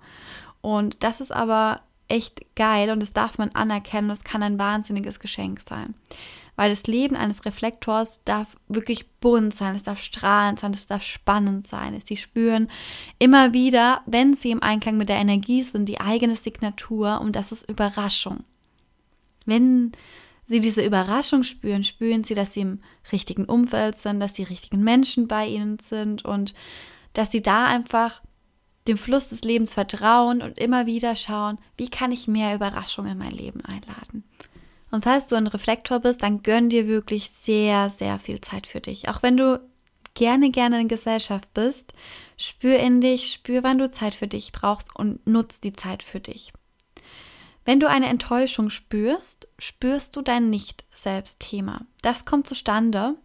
Und 0.61 1.03
das 1.03 1.21
ist 1.21 1.31
aber 1.31 1.77
echt 2.07 2.41
geil 2.55 2.91
und 2.91 3.01
das 3.01 3.13
darf 3.13 3.37
man 3.37 3.49
anerkennen. 3.51 4.09
Das 4.09 4.23
kann 4.23 4.43
ein 4.43 4.59
wahnsinniges 4.59 5.19
Geschenk 5.19 5.61
sein. 5.61 5.95
Weil 6.55 6.69
das 6.69 6.85
Leben 6.85 7.15
eines 7.15 7.45
Reflektors 7.45 8.21
darf 8.25 8.55
wirklich 8.67 9.09
bunt 9.19 9.55
sein, 9.55 9.75
es 9.75 9.83
darf 9.83 9.99
strahlend 9.99 10.59
sein, 10.59 10.73
es 10.73 10.85
darf 10.85 11.01
spannend 11.01 11.67
sein. 11.67 11.99
Sie 12.05 12.17
spüren 12.17 12.69
immer 13.17 13.53
wieder, 13.53 14.01
wenn 14.05 14.35
sie 14.35 14.51
im 14.51 14.61
Einklang 14.61 14.97
mit 14.97 15.09
der 15.09 15.17
Energie 15.17 15.63
sind, 15.63 15.87
die 15.87 15.99
eigene 15.99 16.35
Signatur 16.35 17.21
und 17.21 17.35
das 17.35 17.51
ist 17.51 17.67
Überraschung. 17.67 18.43
Wenn 19.45 19.93
sie 20.45 20.59
diese 20.59 20.83
Überraschung 20.83 21.43
spüren, 21.43 21.83
spüren 21.83 22.23
sie, 22.23 22.35
dass 22.35 22.53
sie 22.53 22.61
im 22.61 22.81
richtigen 23.11 23.45
Umfeld 23.45 23.95
sind, 23.95 24.19
dass 24.19 24.33
die 24.33 24.43
richtigen 24.43 24.83
Menschen 24.83 25.27
bei 25.27 25.47
ihnen 25.47 25.79
sind 25.79 26.25
und 26.25 26.53
dass 27.13 27.31
sie 27.31 27.41
da 27.41 27.67
einfach 27.67 28.21
dem 28.87 28.97
Fluss 28.97 29.29
des 29.29 29.41
Lebens 29.43 29.73
vertrauen 29.73 30.41
und 30.41 30.59
immer 30.59 30.85
wieder 30.85 31.15
schauen, 31.15 31.57
wie 31.77 31.89
kann 31.89 32.11
ich 32.11 32.27
mehr 32.27 32.55
Überraschung 32.55 33.05
in 33.07 33.17
mein 33.17 33.31
Leben 33.31 33.61
einladen. 33.61 34.23
Und 34.91 35.05
falls 35.05 35.27
du 35.27 35.35
ein 35.35 35.47
Reflektor 35.47 35.99
bist, 35.99 36.21
dann 36.21 36.43
gönn 36.43 36.69
dir 36.69 36.87
wirklich 36.87 37.31
sehr, 37.31 37.89
sehr 37.89 38.19
viel 38.19 38.41
Zeit 38.41 38.67
für 38.67 38.81
dich. 38.81 39.09
Auch 39.09 39.23
wenn 39.23 39.37
du 39.37 39.59
gerne, 40.13 40.51
gerne 40.51 40.81
in 40.81 40.87
Gesellschaft 40.87 41.51
bist, 41.53 41.93
spür 42.37 42.77
in 42.77 43.01
dich, 43.01 43.31
spür, 43.31 43.63
wann 43.63 43.77
du 43.77 43.89
Zeit 43.89 44.13
für 44.13 44.27
dich 44.27 44.51
brauchst 44.51 44.95
und 44.95 45.25
nutz 45.25 45.61
die 45.61 45.73
Zeit 45.73 46.03
für 46.03 46.19
dich. 46.19 46.53
Wenn 47.65 47.79
du 47.79 47.87
eine 47.87 48.07
Enttäuschung 48.07 48.69
spürst, 48.69 49.47
spürst 49.57 50.15
du 50.15 50.21
dein 50.21 50.49
Nicht-Selbst-Thema. 50.49 51.85
Das 52.01 52.25
kommt 52.25 52.47
zustande, 52.47 53.15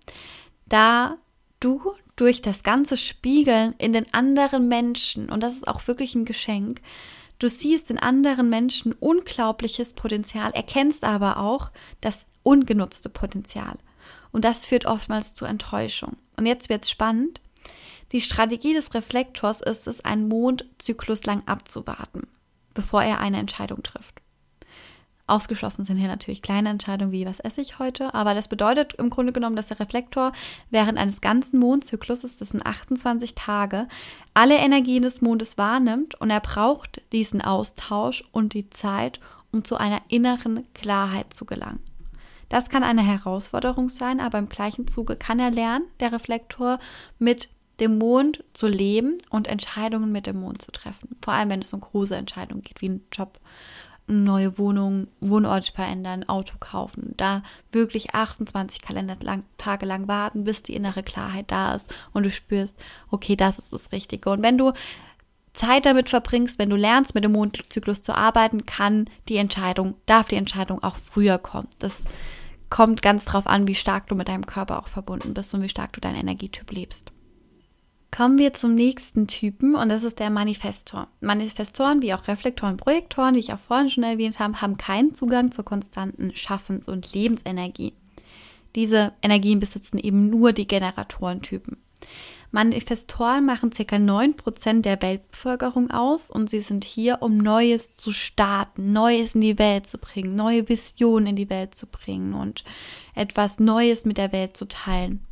da 0.67 1.17
du 1.61 1.95
durch 2.15 2.43
das 2.43 2.63
ganze 2.63 2.97
Spiegeln 2.97 3.75
in 3.79 3.93
den 3.93 4.13
anderen 4.15 4.69
Menschen, 4.69 5.31
und 5.31 5.43
das 5.43 5.55
ist 5.55 5.67
auch 5.67 5.87
wirklich 5.87 6.15
ein 6.15 6.25
Geschenk, 6.25 6.81
du 7.39 7.49
siehst 7.49 7.91
in 7.91 7.99
anderen 7.99 8.49
Menschen 8.49 8.93
unglaubliches 8.93 9.93
Potenzial, 9.93 10.53
erkennst 10.53 11.05
aber 11.05 11.39
auch 11.39 11.71
das 12.01 12.27
ungenutzte 12.43 13.09
Potenzial. 13.09 13.79
Und 14.31 14.45
das 14.45 14.67
führt 14.67 14.87
oftmals 14.87 15.35
zu 15.35 15.45
Enttäuschung. 15.45 16.17
Und 16.37 16.47
jetzt 16.47 16.69
wird 16.69 16.85
es 16.85 16.91
spannend. 16.91 17.41
Die 18.13 18.21
Strategie 18.21 18.75
des 18.75 18.95
Reflektors 18.95 19.61
ist 19.61 19.87
es, 19.87 20.05
einen 20.05 20.29
Mondzyklus 20.29 21.25
lang 21.25 21.43
abzuwarten, 21.47 22.27
bevor 22.75 23.03
er 23.03 23.21
eine 23.21 23.39
Entscheidung 23.39 23.83
trifft. 23.83 24.21
Ausgeschlossen 25.29 25.85
sind 25.85 25.97
hier 25.99 26.09
natürlich 26.09 26.43
kleine 26.43 26.71
Entscheidungen 26.71 27.13
wie, 27.13 27.27
was 27.27 27.41
esse 27.41 27.61
ich 27.61 27.79
heute? 27.79 28.15
Aber 28.15 28.35
das 28.35 28.49
bedeutet 28.49 28.95
im 28.95 29.11
Grunde 29.11 29.33
genommen, 29.33 29.57
dass 29.57 29.69
der 29.69 29.81
Reflektor 29.81 30.33
während 30.71 30.99
eines 30.99 31.21
ganzen 31.21 31.59
Mondzykluses, 31.59 32.39
das 32.39 32.51
sind 32.51 32.65
28 32.65 33.35
Tage, 33.35 33.89
alle 34.35 34.57
Energien 34.57 35.03
des 35.03 35.21
Mondes 35.21 35.59
wahrnimmt 35.59 36.15
und 36.17 36.31
er 36.31 36.41
braucht 36.41 37.03
diesen 37.13 37.43
Austausch 37.43 38.25
und 38.33 38.55
die 38.55 38.71
Zeit, 38.71 39.21
um 39.53 39.65
zu 39.65 39.77
einer 39.77 40.01
inneren 40.09 40.67
Klarheit 40.75 41.35
zu 41.35 41.45
gelangen. 41.45 41.83
Das 42.49 42.71
kann 42.71 42.83
eine 42.83 43.03
Herausforderung 43.03 43.89
sein, 43.89 44.21
aber 44.21 44.39
im 44.39 44.49
gleichen 44.49 44.89
Zuge 44.89 45.17
kann 45.17 45.39
er 45.39 45.51
lernen, 45.51 45.85
der 46.01 46.13
Reflektor, 46.13 46.79
mit 47.19 47.51
dem 47.81 47.99
Mond 47.99 48.43
zu 48.55 48.67
leben 48.67 49.19
und 49.31 49.47
Entscheidungen 49.47 50.11
mit 50.11 50.27
dem 50.27 50.41
Mond 50.41 50.63
zu 50.63 50.73
treffen. 50.73 51.17
Vor 51.23 51.35
allem, 51.35 51.51
wenn 51.51 51.63
es 51.63 51.73
um 51.73 51.81
große 51.81 52.17
Entscheidungen 52.17 52.63
geht, 52.63 52.81
wie 52.81 52.89
ein 52.89 53.05
Job 53.13 53.39
neue 54.09 54.59
Wohnung, 54.59 55.09
Wohnort 55.21 55.69
verändern, 55.69 56.29
Auto 56.29 56.55
kaufen. 56.59 57.15
Da 57.17 57.43
wirklich 57.71 58.15
28 58.15 58.83
Kalendertage 58.83 59.87
lang 59.87 60.09
warten, 60.09 60.45
bis 60.45 60.63
die 60.63 60.75
innere 60.75 61.03
Klarheit 61.03 61.51
da 61.51 61.75
ist 61.75 61.95
und 62.13 62.25
du 62.25 62.31
spürst, 62.31 62.79
okay, 63.11 63.37
das 63.37 63.59
ist 63.59 63.73
das 63.73 63.93
Richtige. 63.93 64.31
Und 64.31 64.43
wenn 64.43 64.59
du 64.59 64.73
Zeit 65.53 65.87
damit 65.87 66.09
verbringst, 66.09 66.59
wenn 66.59 66.71
du 66.71 66.77
lernst, 66.77 67.15
mit 67.15 67.25
dem 67.25 67.33
Mondzyklus 67.33 68.03
zu 68.03 68.17
arbeiten, 68.17 68.65
kann 68.65 69.11
die 69.29 69.37
Entscheidung, 69.37 69.95
darf 70.07 70.29
die 70.29 70.37
Entscheidung 70.37 70.83
auch 70.83 70.97
früher 70.97 71.39
kommen. 71.39 71.69
Das 71.79 72.05
kommt 72.71 73.03
ganz 73.03 73.25
drauf 73.25 73.47
an, 73.47 73.67
wie 73.67 73.75
stark 73.75 74.07
du 74.09 74.15
mit 74.15 74.29
deinem 74.29 74.47
Körper 74.47 74.79
auch 74.79 74.89
verbunden 74.89 75.35
bist 75.35 75.53
und 75.55 75.63
wie 75.63 75.69
stark 75.69 75.93
du 75.93 76.01
deinen 76.01 76.21
Energietyp 76.21 76.71
lebst. 76.71 77.13
Kommen 78.11 78.39
wir 78.39 78.55
zum 78.55 78.75
nächsten 78.75 79.27
Typen 79.27 79.75
und 79.75 79.91
das 79.91 80.03
ist 80.03 80.19
der 80.19 80.31
Manifestor. 80.31 81.09
Manifestoren 81.21 82.03
wie 82.03 82.15
auch 82.15 82.27
Reflektoren, 82.27 82.77
Projektoren, 82.77 83.35
wie 83.35 83.41
ich 83.41 83.53
auch 83.53 83.59
vorhin 83.59 83.91
schon 83.91 84.03
erwähnt 84.03 84.39
habe, 84.39 84.61
haben 84.61 84.77
keinen 84.77 85.15
Zugang 85.15 85.53
zur 85.53 85.65
konstanten 85.65 86.35
Schaffens- 86.35 86.89
und 86.89 87.13
Lebensenergie. 87.13 87.93
Diese 88.75 89.13
Energien 89.23 89.61
besitzen 89.61 89.99
eben 89.99 90.31
nur 90.31 90.53
die 90.53 90.67
Generatorentypen. 90.67 91.77
Manifestoren 92.51 93.45
machen 93.45 93.71
ca. 93.71 93.83
9% 93.83 94.81
der 94.81 95.03
Weltbevölkerung 95.03 95.91
aus 95.91 96.31
und 96.31 96.49
sie 96.49 96.63
sind 96.63 96.85
hier, 96.85 97.19
um 97.21 97.37
Neues 97.37 97.95
zu 97.95 98.13
starten, 98.13 98.93
Neues 98.93 99.35
in 99.35 99.43
die 99.43 99.59
Welt 99.59 99.87
zu 99.87 99.99
bringen, 99.99 100.35
neue 100.35 100.67
Visionen 100.69 101.29
in 101.29 101.37
die 101.37 101.51
Welt 101.51 101.75
zu 101.75 101.87
bringen 101.87 102.33
und 102.33 102.65
etwas 103.15 103.61
Neues 103.61 104.07
mit 104.07 104.17
der 104.17 104.33
Welt 104.33 104.57
zu 104.57 104.67
teilen. 104.67 105.25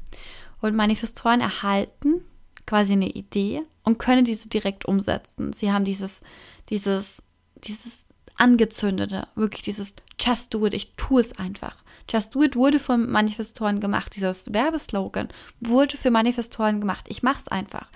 Und 0.61 0.77
Manifestoren 0.77 1.41
erhalten 1.41 2.23
quasi 2.67 2.93
eine 2.93 3.11
Idee 3.11 3.63
und 3.85 3.99
können 3.99 4.25
diese 4.25 4.49
direkt 4.49 4.85
umsetzen. 4.85 5.53
Sie 5.53 5.73
haben 5.73 5.85
dieses, 5.85 6.21
dieses, 6.69 7.23
dieses 7.65 8.05
angezündete, 8.37 9.29
wirklich 9.35 9.63
dieses 9.63 9.95
Just 10.19 10.53
do 10.53 10.67
it, 10.67 10.75
ich 10.75 10.93
tue 10.97 11.21
es 11.21 11.39
einfach. 11.39 11.77
Just 12.11 12.35
do 12.35 12.43
it 12.43 12.57
wurde 12.57 12.79
von 12.79 13.11
Manifestoren 13.11 13.81
gemacht. 13.81 14.13
Dieses 14.15 14.53
Werbeslogan 14.53 15.29
wurde 15.61 15.97
für 15.97 16.11
Manifestoren 16.11 16.81
gemacht. 16.81 17.07
Ich 17.09 17.23
mache 17.23 17.43
es 17.43 17.49
einfach. 17.49 17.91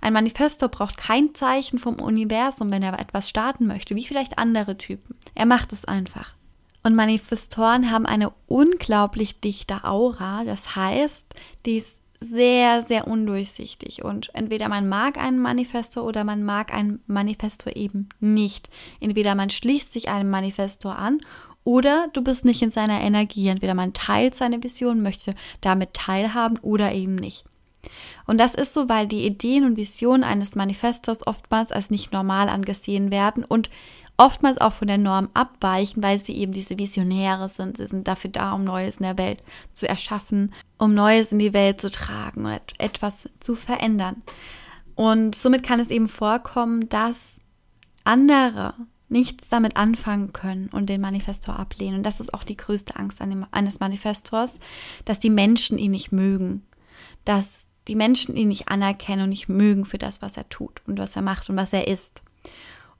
Ein 0.00 0.12
Manifestor 0.12 0.68
braucht 0.68 0.98
kein 0.98 1.34
Zeichen 1.34 1.78
vom 1.78 1.96
Universum, 1.96 2.70
wenn 2.70 2.82
er 2.82 2.98
etwas 2.98 3.28
starten 3.28 3.66
möchte, 3.66 3.96
wie 3.96 4.06
vielleicht 4.06 4.38
andere 4.38 4.76
Typen. 4.76 5.16
Er 5.34 5.46
macht 5.46 5.72
es 5.72 5.84
einfach. 5.84 6.34
Und 6.82 6.94
Manifestoren 6.94 7.90
haben 7.90 8.04
eine 8.04 8.30
unglaublich 8.46 9.40
dichte 9.40 9.84
Aura. 9.84 10.44
Das 10.44 10.76
heißt, 10.76 11.26
die 11.64 11.78
ist 11.78 12.02
sehr, 12.20 12.82
sehr 12.82 13.06
undurchsichtig. 13.06 14.04
Und 14.04 14.30
entweder 14.34 14.68
man 14.68 14.88
mag 14.88 15.18
einen 15.18 15.38
Manifesto 15.38 16.02
oder 16.02 16.24
man 16.24 16.42
mag 16.42 16.72
einen 16.72 17.00
Manifesto 17.06 17.70
eben 17.70 18.08
nicht. 18.20 18.68
Entweder 19.00 19.34
man 19.34 19.50
schließt 19.50 19.92
sich 19.92 20.08
einem 20.08 20.30
Manifesto 20.30 20.90
an 20.90 21.20
oder 21.64 22.08
du 22.12 22.22
bist 22.22 22.44
nicht 22.44 22.62
in 22.62 22.70
seiner 22.70 23.00
Energie. 23.00 23.48
Entweder 23.48 23.74
man 23.74 23.92
teilt 23.92 24.34
seine 24.34 24.62
Vision, 24.62 25.02
möchte 25.02 25.34
damit 25.60 25.94
teilhaben 25.94 26.58
oder 26.58 26.92
eben 26.92 27.14
nicht. 27.14 27.44
Und 28.26 28.38
das 28.38 28.54
ist 28.54 28.72
so, 28.72 28.88
weil 28.88 29.06
die 29.06 29.26
Ideen 29.26 29.64
und 29.64 29.76
Visionen 29.76 30.24
eines 30.24 30.54
Manifestos 30.54 31.26
oftmals 31.26 31.72
als 31.72 31.90
nicht 31.90 32.12
normal 32.12 32.48
angesehen 32.48 33.10
werden 33.10 33.44
und 33.44 33.68
oftmals 34.16 34.58
auch 34.58 34.72
von 34.72 34.88
der 34.88 34.98
Norm 34.98 35.28
abweichen, 35.34 36.02
weil 36.02 36.18
sie 36.18 36.34
eben 36.36 36.52
diese 36.52 36.78
Visionäre 36.78 37.48
sind. 37.48 37.76
Sie 37.76 37.86
sind 37.86 38.06
dafür 38.06 38.30
da, 38.30 38.52
um 38.52 38.64
Neues 38.64 38.98
in 38.98 39.04
der 39.04 39.18
Welt 39.18 39.42
zu 39.72 39.88
erschaffen, 39.88 40.52
um 40.78 40.94
Neues 40.94 41.32
in 41.32 41.38
die 41.38 41.52
Welt 41.52 41.80
zu 41.80 41.90
tragen 41.90 42.46
und 42.46 42.60
etwas 42.78 43.28
zu 43.40 43.56
verändern. 43.56 44.22
Und 44.94 45.34
somit 45.34 45.62
kann 45.62 45.80
es 45.80 45.90
eben 45.90 46.08
vorkommen, 46.08 46.88
dass 46.88 47.36
andere 48.04 48.74
nichts 49.08 49.48
damit 49.48 49.76
anfangen 49.76 50.32
können 50.32 50.68
und 50.68 50.86
den 50.86 51.00
Manifestor 51.00 51.58
ablehnen. 51.58 51.96
Und 51.96 52.02
das 52.04 52.20
ist 52.20 52.32
auch 52.32 52.44
die 52.44 52.56
größte 52.56 52.96
Angst 52.96 53.20
eines 53.20 53.80
Manifestors, 53.80 54.60
dass 55.04 55.20
die 55.20 55.30
Menschen 55.30 55.78
ihn 55.78 55.90
nicht 55.90 56.12
mögen 56.12 56.62
dass 57.24 57.64
die 57.88 57.96
Menschen 57.96 58.36
ihn 58.36 58.48
nicht 58.48 58.68
anerkennen 58.68 59.24
und 59.24 59.28
nicht 59.30 59.48
mögen 59.48 59.84
für 59.84 59.98
das, 59.98 60.22
was 60.22 60.36
er 60.36 60.48
tut 60.48 60.82
und 60.86 60.98
was 60.98 61.16
er 61.16 61.22
macht 61.22 61.50
und 61.50 61.56
was 61.56 61.72
er 61.72 61.86
ist. 61.88 62.22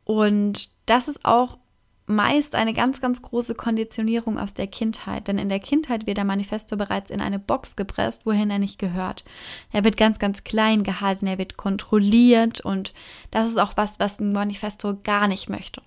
Und 0.04 0.68
das 0.87 1.09
ist 1.09 1.25
auch 1.25 1.59
meist 2.07 2.55
eine 2.55 2.75
ganz, 2.75 3.00
ganz 3.00 3.23
große 3.23 3.55
Konditionierung 3.55 4.38
aus 4.38 4.53
der 4.53 4.67
Kindheit. 4.67 5.26
Denn 5.29 5.38
in 5.38 5.49
der 5.49 5.61
Kindheit 5.61 6.07
wird 6.07 6.19
der 6.19 6.25
Manifesto 6.25 6.76
bereits 6.76 7.11
in 7.11 7.21
eine 7.21 7.38
Box 7.38 7.76
gepresst, 7.76 8.26
wohin 8.26 8.50
er 8.50 8.59
nicht 8.59 8.79
gehört. 8.79 9.25
Er 9.73 9.85
wird 9.85 9.97
ganz, 9.97 10.19
ganz 10.19 10.45
klein 10.45 10.83
gehalten, 10.83 11.26
er 11.26 11.38
wird 11.38 11.57
kontrolliert 11.57 12.61
und 12.61 12.93
das 13.31 13.49
ist 13.49 13.59
auch 13.59 13.73
was, 13.76 13.99
was 13.99 14.21
ein 14.21 14.33
Manifesto 14.33 14.99
gar 15.03 15.29
nicht 15.29 15.49
möchte. 15.49 15.81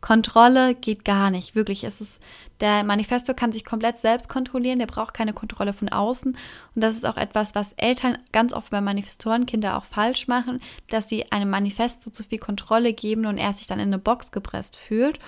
Kontrolle 0.00 0.74
geht 0.74 1.04
gar 1.04 1.30
nicht. 1.30 1.54
Wirklich, 1.54 1.84
es 1.84 2.00
ist, 2.00 2.20
der 2.60 2.84
Manifesto 2.84 3.34
kann 3.34 3.52
sich 3.52 3.64
komplett 3.64 3.98
selbst 3.98 4.28
kontrollieren, 4.28 4.78
der 4.78 4.86
braucht 4.86 5.14
keine 5.14 5.32
Kontrolle 5.32 5.72
von 5.72 5.88
außen. 5.88 6.32
Und 6.32 6.82
das 6.82 6.94
ist 6.94 7.06
auch 7.06 7.16
etwas, 7.16 7.54
was 7.54 7.74
Eltern 7.74 8.18
ganz 8.32 8.52
oft 8.52 8.70
bei 8.70 8.80
Manifestorenkinder 8.80 9.76
auch 9.76 9.84
falsch 9.84 10.28
machen, 10.28 10.60
dass 10.88 11.08
sie 11.08 11.30
einem 11.32 11.50
Manifesto 11.50 12.10
zu 12.10 12.22
viel 12.22 12.38
Kontrolle 12.38 12.92
geben 12.92 13.26
und 13.26 13.38
er 13.38 13.52
sich 13.52 13.66
dann 13.66 13.78
in 13.78 13.88
eine 13.88 13.98
Box 13.98 14.32
gepresst 14.32 14.76
fühlt 14.76 15.18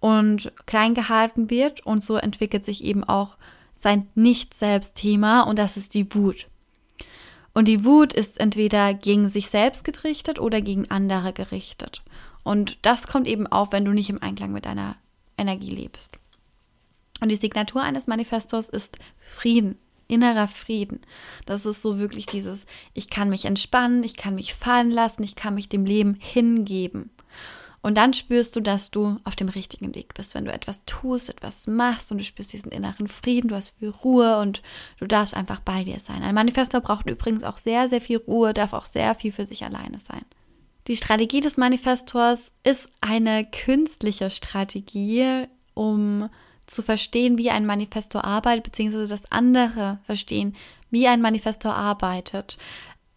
und 0.00 0.52
klein 0.66 0.94
gehalten 0.94 1.50
wird. 1.50 1.86
Und 1.86 2.02
so 2.02 2.16
entwickelt 2.16 2.64
sich 2.64 2.82
eben 2.84 3.04
auch 3.04 3.36
sein 3.74 4.08
Nicht-Selbst-Thema 4.14 5.42
und 5.42 5.58
das 5.58 5.76
ist 5.76 5.94
die 5.94 6.12
Wut. 6.14 6.48
Und 7.52 7.68
die 7.68 7.84
Wut 7.84 8.12
ist 8.12 8.38
entweder 8.38 8.92
gegen 8.92 9.28
sich 9.28 9.48
selbst 9.48 9.84
gerichtet 9.84 10.38
oder 10.38 10.60
gegen 10.60 10.90
andere 10.90 11.32
gerichtet. 11.32 12.02
Und 12.46 12.78
das 12.82 13.08
kommt 13.08 13.26
eben 13.26 13.48
auf, 13.48 13.72
wenn 13.72 13.84
du 13.84 13.90
nicht 13.90 14.08
im 14.08 14.22
Einklang 14.22 14.52
mit 14.52 14.66
deiner 14.66 14.94
Energie 15.36 15.70
lebst. 15.70 16.16
Und 17.20 17.28
die 17.28 17.34
Signatur 17.34 17.82
eines 17.82 18.06
Manifestors 18.06 18.68
ist 18.68 18.98
Frieden, 19.18 19.76
innerer 20.06 20.46
Frieden. 20.46 21.00
Das 21.44 21.66
ist 21.66 21.82
so 21.82 21.98
wirklich 21.98 22.26
dieses, 22.26 22.64
ich 22.94 23.10
kann 23.10 23.30
mich 23.30 23.46
entspannen, 23.46 24.04
ich 24.04 24.16
kann 24.16 24.36
mich 24.36 24.54
fallen 24.54 24.92
lassen, 24.92 25.24
ich 25.24 25.34
kann 25.34 25.54
mich 25.56 25.68
dem 25.68 25.84
Leben 25.84 26.14
hingeben. 26.20 27.10
Und 27.82 27.96
dann 27.96 28.14
spürst 28.14 28.54
du, 28.54 28.60
dass 28.60 28.92
du 28.92 29.16
auf 29.24 29.34
dem 29.34 29.48
richtigen 29.48 29.96
Weg 29.96 30.14
bist, 30.14 30.36
wenn 30.36 30.44
du 30.44 30.52
etwas 30.52 30.84
tust, 30.86 31.28
etwas 31.28 31.66
machst 31.66 32.12
und 32.12 32.18
du 32.18 32.24
spürst 32.24 32.52
diesen 32.52 32.70
inneren 32.70 33.08
Frieden, 33.08 33.48
du 33.48 33.56
hast 33.56 33.70
viel 33.70 33.88
Ruhe 33.88 34.38
und 34.38 34.62
du 35.00 35.08
darfst 35.08 35.34
einfach 35.34 35.58
bei 35.58 35.82
dir 35.82 35.98
sein. 35.98 36.22
Ein 36.22 36.36
Manifestor 36.36 36.80
braucht 36.80 37.10
übrigens 37.10 37.42
auch 37.42 37.58
sehr, 37.58 37.88
sehr 37.88 38.00
viel 38.00 38.18
Ruhe, 38.18 38.54
darf 38.54 38.72
auch 38.72 38.84
sehr 38.84 39.16
viel 39.16 39.32
für 39.32 39.46
sich 39.46 39.64
alleine 39.64 39.98
sein. 39.98 40.24
Die 40.86 40.96
Strategie 40.96 41.40
des 41.40 41.56
Manifestors 41.56 42.52
ist 42.62 42.88
eine 43.00 43.44
künstliche 43.44 44.30
Strategie, 44.30 45.46
um 45.74 46.28
zu 46.66 46.82
verstehen, 46.82 47.38
wie 47.38 47.50
ein 47.50 47.66
Manifestor 47.66 48.24
arbeitet, 48.24 48.64
beziehungsweise 48.64 49.08
dass 49.08 49.30
andere 49.32 49.98
verstehen, 50.04 50.56
wie 50.90 51.08
ein 51.08 51.20
Manifestor 51.20 51.74
arbeitet. 51.74 52.56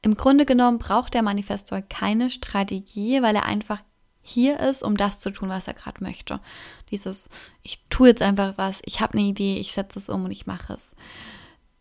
Im 0.02 0.16
Grunde 0.16 0.46
genommen 0.46 0.80
braucht 0.80 1.14
der 1.14 1.22
Manifestor 1.22 1.82
keine 1.82 2.30
Strategie, 2.30 3.22
weil 3.22 3.36
er 3.36 3.46
einfach 3.46 3.80
hier 4.22 4.60
ist, 4.60 4.84
um 4.84 4.98
das 4.98 5.20
zu 5.20 5.32
tun, 5.32 5.50
was 5.50 5.68
er 5.68 5.74
gerade 5.74 6.04
möchte. 6.04 6.40
Dieses, 6.92 7.30
ich 7.64 7.84
tue 7.90 8.10
jetzt 8.10 8.22
einfach 8.22 8.58
was, 8.58 8.82
ich 8.86 9.02
habe 9.02 9.18
eine 9.18 9.28
Idee, 9.28 9.58
ich 9.58 9.74
setze 9.74 10.00
es 10.00 10.10
um 10.10 10.26
und 10.26 10.32
ich 10.32 10.48
mache 10.48 10.74
es. 10.74 10.94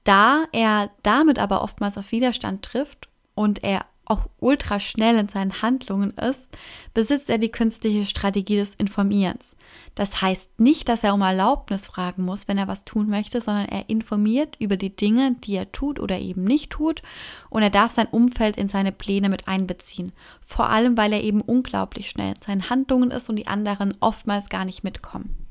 Da 0.05 0.45
er 0.53 0.91
damit 1.03 1.39
aber 1.39 1.63
oftmals 1.63 1.99
auf 1.99 2.13
Widerstand 2.13 2.65
trifft 2.65 3.09
und 3.35 3.63
er 3.63 3.85
auch 4.09 4.29
ultra 4.41 4.81
schnell 4.81 5.17
in 5.19 5.29
seinen 5.29 5.63
Handlungen 5.63 6.13
ist, 6.17 6.57
besitzt 6.95 7.29
er 7.31 7.39
die 7.39 7.51
künstliche 7.51 8.07
Strategie 8.07 8.57
des 8.57 8.75
Informierens. 8.75 9.57
Das 9.95 10.23
heißt 10.23 10.61
nicht, 10.61 10.89
dass 10.89 11.05
er 11.05 11.15
um 11.15 11.21
Erlaubnis 11.21 11.87
fragen 11.87 12.25
muss, 12.25 12.49
wenn 12.49 12.59
er 12.59 12.69
was 12.69 12.85
tun 12.85 13.09
möchte, 13.09 13.41
sondern 13.41 13.67
er 13.67 13.89
informiert 13.89 14.57
über 14.59 14.77
die 14.77 14.95
Dinge, 14.95 15.37
die 15.45 15.55
er 15.55 15.73
tut 15.73 16.01
oder 16.01 16.19
eben 16.19 16.45
nicht 16.45 16.71
tut 16.71 17.03
und 17.51 17.63
er 17.63 17.71
darf 17.71 17.93
sein 17.93 18.09
Umfeld 18.09 18.57
in 18.57 18.69
seine 18.69 18.93
Pläne 18.93 19.29
mit 19.29 19.49
einbeziehen. 19.49 20.13
Vor 20.41 20.71
allem, 20.71 20.97
weil 20.97 21.13
er 21.13 21.23
eben 21.23 21.41
unglaublich 21.41 22.11
schnell 22.11 22.35
in 22.35 22.43
seinen 22.43 22.71
Handlungen 22.71 23.11
ist 23.11 23.29
und 23.29 23.37
die 23.37 23.47
anderen 23.47 23.95
oftmals 24.01 24.49
gar 24.49 24.65
nicht 24.65 24.85
mitkommen. 24.85 25.48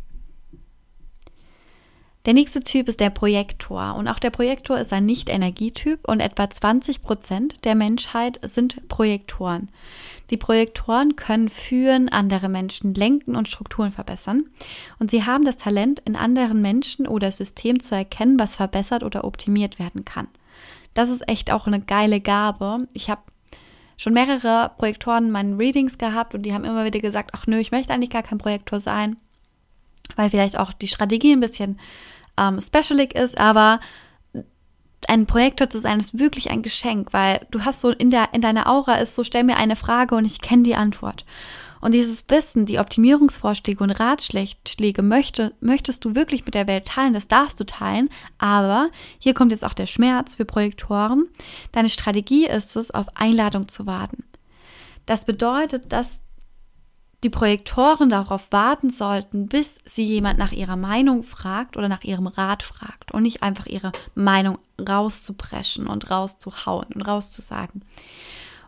Der 2.27 2.33
nächste 2.33 2.59
Typ 2.59 2.89
ist 2.89 2.99
der 2.99 3.09
Projektor. 3.09 3.95
Und 3.95 4.09
auch 4.09 4.19
der 4.19 4.31
Projektor 4.31 4.77
ist 4.77 4.91
ein 4.91 5.05
Nicht-Energietyp 5.05 6.05
und 6.05 6.19
etwa 6.19 6.49
20 6.49 7.01
Prozent 7.01 7.63
der 7.63 7.73
Menschheit 7.73 8.37
sind 8.43 8.85
Projektoren. 8.89 9.69
Die 10.29 10.35
Projektoren 10.35 11.15
können 11.15 11.47
führen, 11.47 12.09
andere 12.09 12.49
Menschen 12.49 12.93
lenken 12.93 13.37
und 13.37 13.47
Strukturen 13.47 13.93
verbessern. 13.93 14.43
Und 14.99 15.09
sie 15.09 15.23
haben 15.23 15.45
das 15.45 15.55
Talent, 15.55 16.01
in 16.03 16.17
anderen 16.17 16.61
Menschen 16.61 17.07
oder 17.07 17.31
Systemen 17.31 17.79
zu 17.79 17.95
erkennen, 17.95 18.37
was 18.37 18.57
verbessert 18.57 19.03
oder 19.03 19.23
optimiert 19.23 19.79
werden 19.79 20.03
kann. 20.03 20.27
Das 20.93 21.09
ist 21.09 21.29
echt 21.29 21.49
auch 21.49 21.65
eine 21.65 21.79
geile 21.79 22.19
Gabe. 22.19 22.89
Ich 22.91 23.09
habe 23.09 23.21
schon 23.95 24.13
mehrere 24.13 24.71
Projektoren 24.77 25.27
in 25.27 25.31
meinen 25.31 25.55
Readings 25.55 25.97
gehabt 25.97 26.35
und 26.35 26.41
die 26.41 26.53
haben 26.53 26.65
immer 26.65 26.83
wieder 26.83 26.99
gesagt, 26.99 27.29
ach 27.31 27.47
nö, 27.47 27.57
ich 27.57 27.71
möchte 27.71 27.93
eigentlich 27.93 28.09
gar 28.09 28.23
kein 28.23 28.37
Projektor 28.37 28.81
sein, 28.81 29.15
weil 30.17 30.29
vielleicht 30.29 30.59
auch 30.59 30.73
die 30.73 30.89
Strategie 30.89 31.31
ein 31.31 31.39
bisschen 31.39 31.79
ähm, 32.37 32.59
specialig 32.61 33.15
ist, 33.15 33.37
aber 33.37 33.79
ein 35.07 35.25
Projektor 35.25 35.69
zu 35.69 35.79
sein 35.79 35.99
ist 35.99 36.17
wirklich 36.17 36.49
ein 36.49 36.63
Geschenk, 36.63 37.13
weil 37.13 37.45
du 37.51 37.63
hast 37.65 37.81
so 37.81 37.89
in 37.89 38.09
der 38.09 38.33
in 38.33 38.41
deiner 38.41 38.67
Aura 38.67 38.95
ist 38.95 39.15
so 39.15 39.23
stell 39.23 39.43
mir 39.43 39.57
eine 39.57 39.75
Frage 39.75 40.15
und 40.15 40.25
ich 40.25 40.41
kenne 40.41 40.63
die 40.63 40.75
Antwort. 40.75 41.25
Und 41.79 41.93
dieses 41.93 42.27
Wissen, 42.27 42.65
die 42.65 42.79
Optimierungsvorschläge 42.79 43.83
und 43.83 43.91
Ratschläge 43.91 45.03
möchte, 45.03 45.53
möchtest 45.59 46.03
du 46.05 46.15
wirklich 46.15 46.43
mit 46.43 46.55
der 46.55 46.65
Welt 46.65 46.85
teilen, 46.85 47.13
das 47.13 47.27
darfst 47.27 47.59
du 47.59 47.65
teilen, 47.65 48.09
aber 48.39 48.89
hier 49.19 49.35
kommt 49.35 49.51
jetzt 49.51 49.63
auch 49.63 49.75
der 49.75 49.85
Schmerz 49.85 50.35
für 50.35 50.45
Projektoren. 50.45 51.27
Deine 51.71 51.91
Strategie 51.91 52.47
ist 52.47 52.75
es, 52.75 52.89
auf 52.89 53.05
Einladung 53.15 53.67
zu 53.67 53.85
warten. 53.85 54.23
Das 55.05 55.25
bedeutet, 55.25 55.93
dass 55.93 56.21
die 57.23 57.29
Projektoren 57.29 58.09
darauf 58.09 58.51
warten 58.51 58.89
sollten, 58.89 59.47
bis 59.47 59.79
sie 59.85 60.03
jemand 60.03 60.37
nach 60.37 60.51
ihrer 60.51 60.75
Meinung 60.75 61.23
fragt 61.23 61.75
oder 61.75 61.89
nach 61.89 62.03
ihrem 62.03 62.27
Rat 62.27 62.61
fragt 62.61 63.11
und 63.11 63.23
nicht 63.23 63.41
einfach 63.41 63.65
ihre 63.65 63.91
Meinung 64.13 64.59
rauszupreschen 64.79 65.87
und 65.87 66.11
rauszuhauen 66.11 66.87
und 66.93 67.01
rauszusagen. 67.01 67.81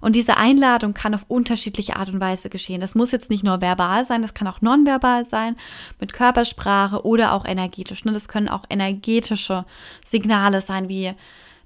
Und 0.02 0.16
diese 0.16 0.38
Einladung 0.38 0.94
kann 0.94 1.14
auf 1.14 1.26
unterschiedliche 1.28 1.98
Art 1.98 2.10
und 2.10 2.22
Weise 2.22 2.50
geschehen. 2.50 2.82
Das 2.82 2.96
muss 2.96 3.12
jetzt 3.12 3.30
nicht 3.30 3.44
nur 3.44 3.62
verbal 3.62 4.06
sein, 4.06 4.22
das 4.22 4.34
kann 4.34 4.48
auch 4.48 4.62
nonverbal 4.62 5.28
sein, 5.28 5.58
mit 6.00 6.14
Körpersprache 6.14 7.06
oder 7.06 7.34
auch 7.34 7.46
energetisch. 7.46 8.06
Ne? 8.06 8.14
Das 8.14 8.30
können 8.30 8.50
auch 8.50 8.64
energetische 8.70 9.66
Signale 10.06 10.62
sein, 10.62 10.90
wie 10.90 11.14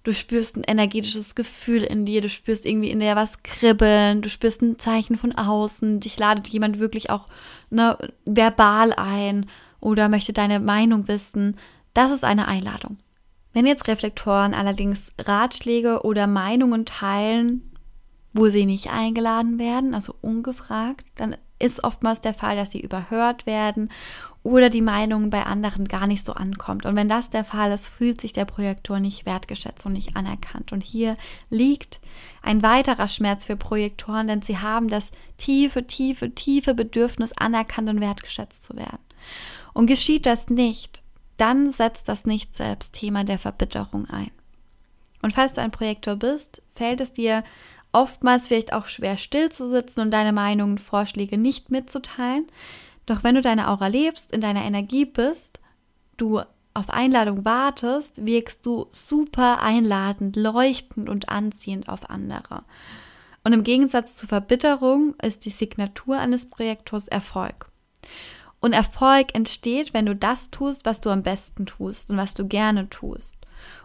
du 0.04 0.14
spürst 0.14 0.58
ein 0.58 0.64
energetisches 0.64 1.36
Gefühl 1.36 1.84
in 1.84 2.06
dir, 2.06 2.22
du 2.22 2.30
spürst 2.30 2.66
irgendwie 2.66 2.92
in 2.92 3.00
dir 3.00 3.16
was 3.16 3.42
kribbeln, 3.44 4.22
du 4.22 4.30
spürst 4.30 4.62
ein 4.62 4.78
Zeichen 4.78 5.18
von 5.18 5.34
außen, 5.34 6.00
dich 6.00 6.18
ladet 6.20 6.50
jemand 6.50 6.80
wirklich 6.80 7.10
auch 7.10 7.28
ne, 7.70 7.98
verbal 8.26 8.94
ein 8.94 9.50
oder 9.80 10.10
möchte 10.10 10.34
deine 10.34 10.60
Meinung 10.60 11.08
wissen. 11.08 11.58
Das 11.94 12.12
ist 12.12 12.24
eine 12.24 12.48
Einladung. 12.48 12.98
Wenn 13.54 13.66
jetzt 13.66 13.88
Reflektoren 13.88 14.54
allerdings 14.54 15.12
Ratschläge 15.20 16.04
oder 16.04 16.28
Meinungen 16.28 16.86
teilen, 16.86 17.72
wo 18.34 18.50
sie 18.50 18.66
nicht 18.66 18.92
eingeladen 18.92 19.60
werden, 19.60 19.94
also 19.94 20.16
ungefragt, 20.22 21.06
dann 21.16 21.38
ist 21.64 21.84
oftmals 21.84 22.20
der 22.22 22.34
Fall, 22.34 22.56
dass 22.56 22.72
sie 22.72 22.82
überhört 22.82 23.46
werden 23.46 23.90
oder 24.44 24.70
die 24.70 24.82
Meinung 24.82 25.30
bei 25.30 25.44
anderen 25.44 25.88
gar 25.88 26.06
nicht 26.06 26.26
so 26.26 26.34
ankommt. 26.34 26.86
Und 26.86 26.98
wenn 26.98 27.08
das 27.08 27.30
der 27.30 27.46
Fall 27.46 27.72
ist, 27.72 27.88
fühlt 27.88 28.20
sich 28.20 28.34
der 28.34 28.44
Projektor 28.44 29.00
nicht 29.00 29.26
wertgeschätzt 29.26 29.86
und 29.86 29.94
nicht 29.94 30.18
anerkannt. 30.18 30.74
Und 30.74 30.84
hier 30.84 31.16
liegt 31.50 32.02
ein 32.42 32.62
weiterer 32.62 33.08
Schmerz 33.08 33.46
für 33.46 33.56
Projektoren, 33.56 34.28
denn 34.28 34.42
sie 34.42 34.58
haben 34.58 34.90
das 34.90 35.12
tiefe, 35.38 35.88
tiefe, 35.88 36.36
tiefe 36.36 36.74
Bedürfnis, 36.74 37.32
anerkannt 37.32 37.90
und 37.90 38.02
wertgeschätzt 38.02 38.66
zu 38.66 38.76
werden. 38.76 39.00
Und 39.72 39.88
geschieht 39.88 40.26
das 40.26 40.50
nicht, 40.50 41.02
dann 41.38 41.72
setzt 41.72 42.10
das 42.10 42.26
Nicht-Selbst-Thema 42.26 43.24
der 43.24 43.40
Verbitterung 43.40 44.08
ein. 44.10 44.32
Und 45.22 45.32
falls 45.32 45.54
du 45.54 45.62
ein 45.62 45.72
Projektor 45.72 46.18
bist, 46.18 46.62
fällt 46.76 47.00
es 47.00 47.14
dir 47.14 47.46
oftmals 47.94 48.48
vielleicht 48.48 48.74
auch 48.74 48.88
schwer 48.88 49.18
still 49.18 49.52
zu 49.52 49.68
sitzen 49.68 50.02
und 50.02 50.12
deine 50.12 50.34
Meinungen, 50.34 50.78
Vorschläge 50.78 51.38
nicht 51.38 51.72
mitzuteilen. 51.72 52.48
Doch 53.06 53.24
wenn 53.24 53.36
du 53.36 53.42
deine 53.42 53.70
Aura 53.70 53.88
lebst, 53.88 54.32
in 54.32 54.42
deiner 54.42 54.64
Energie 54.64 55.06
bist, 55.06 55.60
du 56.18 56.42
auf 56.74 56.90
Einladung 56.90 57.46
wartest, 57.46 58.26
wirkst 58.26 58.66
du 58.66 58.88
super 58.92 59.62
einladend, 59.62 60.36
leuchtend 60.36 61.08
und 61.08 61.30
anziehend 61.30 61.88
auf 61.88 62.10
andere. 62.10 62.64
Und 63.44 63.54
im 63.54 63.64
Gegensatz 63.64 64.16
zu 64.16 64.26
Verbitterung 64.26 65.16
ist 65.22 65.46
die 65.46 65.50
Signatur 65.50 66.18
eines 66.18 66.50
Projektors 66.50 67.08
Erfolg. 67.08 67.70
Und 68.60 68.74
Erfolg 68.74 69.36
entsteht, 69.36 69.94
wenn 69.94 70.06
du 70.06 70.16
das 70.16 70.50
tust, 70.50 70.86
was 70.86 71.02
du 71.02 71.10
am 71.10 71.22
besten 71.22 71.66
tust 71.66 72.10
und 72.10 72.18
was 72.18 72.34
du 72.34 72.48
gerne 72.48 72.90
tust. 72.90 73.36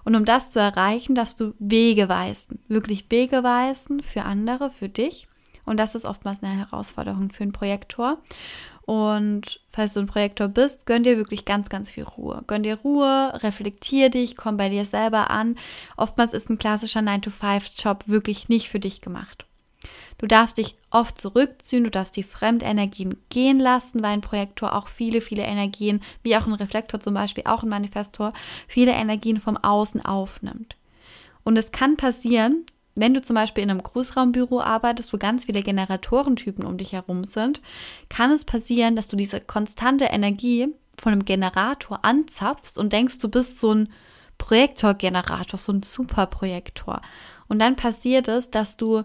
Und 0.05 0.15
um 0.15 0.25
das 0.25 0.51
zu 0.51 0.59
erreichen, 0.59 1.15
darfst 1.15 1.41
du 1.41 1.55
Wege 1.59 2.09
weisen, 2.09 2.61
wirklich 2.69 3.11
Wege 3.11 3.43
weisen 3.43 4.03
für 4.03 4.23
andere, 4.23 4.71
für 4.71 4.89
dich 4.89 5.29
Und 5.65 5.77
das 5.77 5.95
ist 5.95 6.07
oftmals 6.07 6.43
eine 6.43 6.57
Herausforderung 6.57 7.31
für 7.31 7.43
einen 7.43 7.53
Projektor. 7.53 8.19
Und 8.83 9.61
falls 9.71 9.93
du 9.93 10.01
ein 10.01 10.07
Projektor 10.07 10.49
bist, 10.49 10.87
gönn 10.87 11.03
dir 11.03 11.19
wirklich 11.19 11.45
ganz, 11.45 11.69
ganz 11.69 11.91
viel 11.91 12.05
Ruhe. 12.05 12.43
Gönn 12.47 12.63
dir 12.63 12.77
Ruhe, 12.77 13.39
reflektier 13.43 14.09
dich, 14.09 14.35
komm 14.35 14.57
bei 14.57 14.71
dir 14.71 14.87
selber 14.87 15.31
an. 15.31 15.59
Oftmals 15.99 16.33
ist 16.33 16.49
ein 16.49 16.57
klassischer 16.57 17.01
9-to-5-Job 17.01 18.05
wirklich 18.07 18.49
nicht 18.49 18.71
für 18.71 18.81
dich 18.81 19.03
gemacht. 19.03 19.45
Du 20.19 20.27
darfst 20.27 20.59
dich 20.59 20.77
oft 20.91 21.19
zurückziehen, 21.19 21.85
du 21.85 21.91
darfst 21.91 22.17
die 22.17 22.23
Fremdenergien 22.23 23.17
gehen 23.29 23.61
lassen, 23.61 24.03
weil 24.03 24.11
ein 24.11 24.21
Projektor 24.21 24.75
auch 24.75 24.89
viele, 24.89 25.21
viele 25.21 25.43
Energien, 25.43 26.03
wie 26.23 26.37
auch 26.37 26.47
ein 26.47 26.55
Reflektor 26.55 27.01
zum 27.01 27.15
Beispiel, 27.15 27.45
auch 27.47 27.63
ein 27.63 27.69
Manifestor, 27.69 28.33
viele 28.67 28.93
Energien 28.93 29.41
vom 29.41 29.57
Außen 29.57 30.05
aufnimmt. 30.05 30.77
Und 31.45 31.57
es 31.57 31.73
kann 31.73 31.97
passieren, 31.97 32.67
wenn 32.95 33.15
du 33.15 33.23
zum 33.23 33.35
Beispiel 33.35 33.63
in 33.63 33.71
einem 33.71 33.83
Großraumbüro 33.83 34.61
arbeitest, 34.61 35.13
wo 35.13 35.19
ganz 35.19 35.45
viele 35.45 35.63
Generatorentypen 35.63 36.65
um 36.65 36.79
dich 36.79 36.93
herum 36.93 37.23
sind, 37.23 37.61
kann 38.09 38.33
es 38.33 38.45
passieren, 38.45 38.97
dass 38.97 39.07
du 39.07 39.17
diese 39.17 39.41
konstante 39.41 40.07
Energie 40.07 40.69
von 40.99 41.13
einem 41.13 41.25
Generator 41.25 42.05
anzapfst 42.05 42.77
und 42.77 42.93
denkst, 42.93 43.19
du 43.19 43.29
bist 43.29 43.61
so 43.61 43.73
ein 43.73 43.89
Projektorgenerator, 44.37 45.59
so 45.59 45.73
ein 45.73 45.83
Superprojektor. 45.85 47.01
Und 47.49 47.61
dann 47.61 47.77
passiert 47.77 48.27
es, 48.27 48.51
dass 48.51 48.77
du 48.77 49.05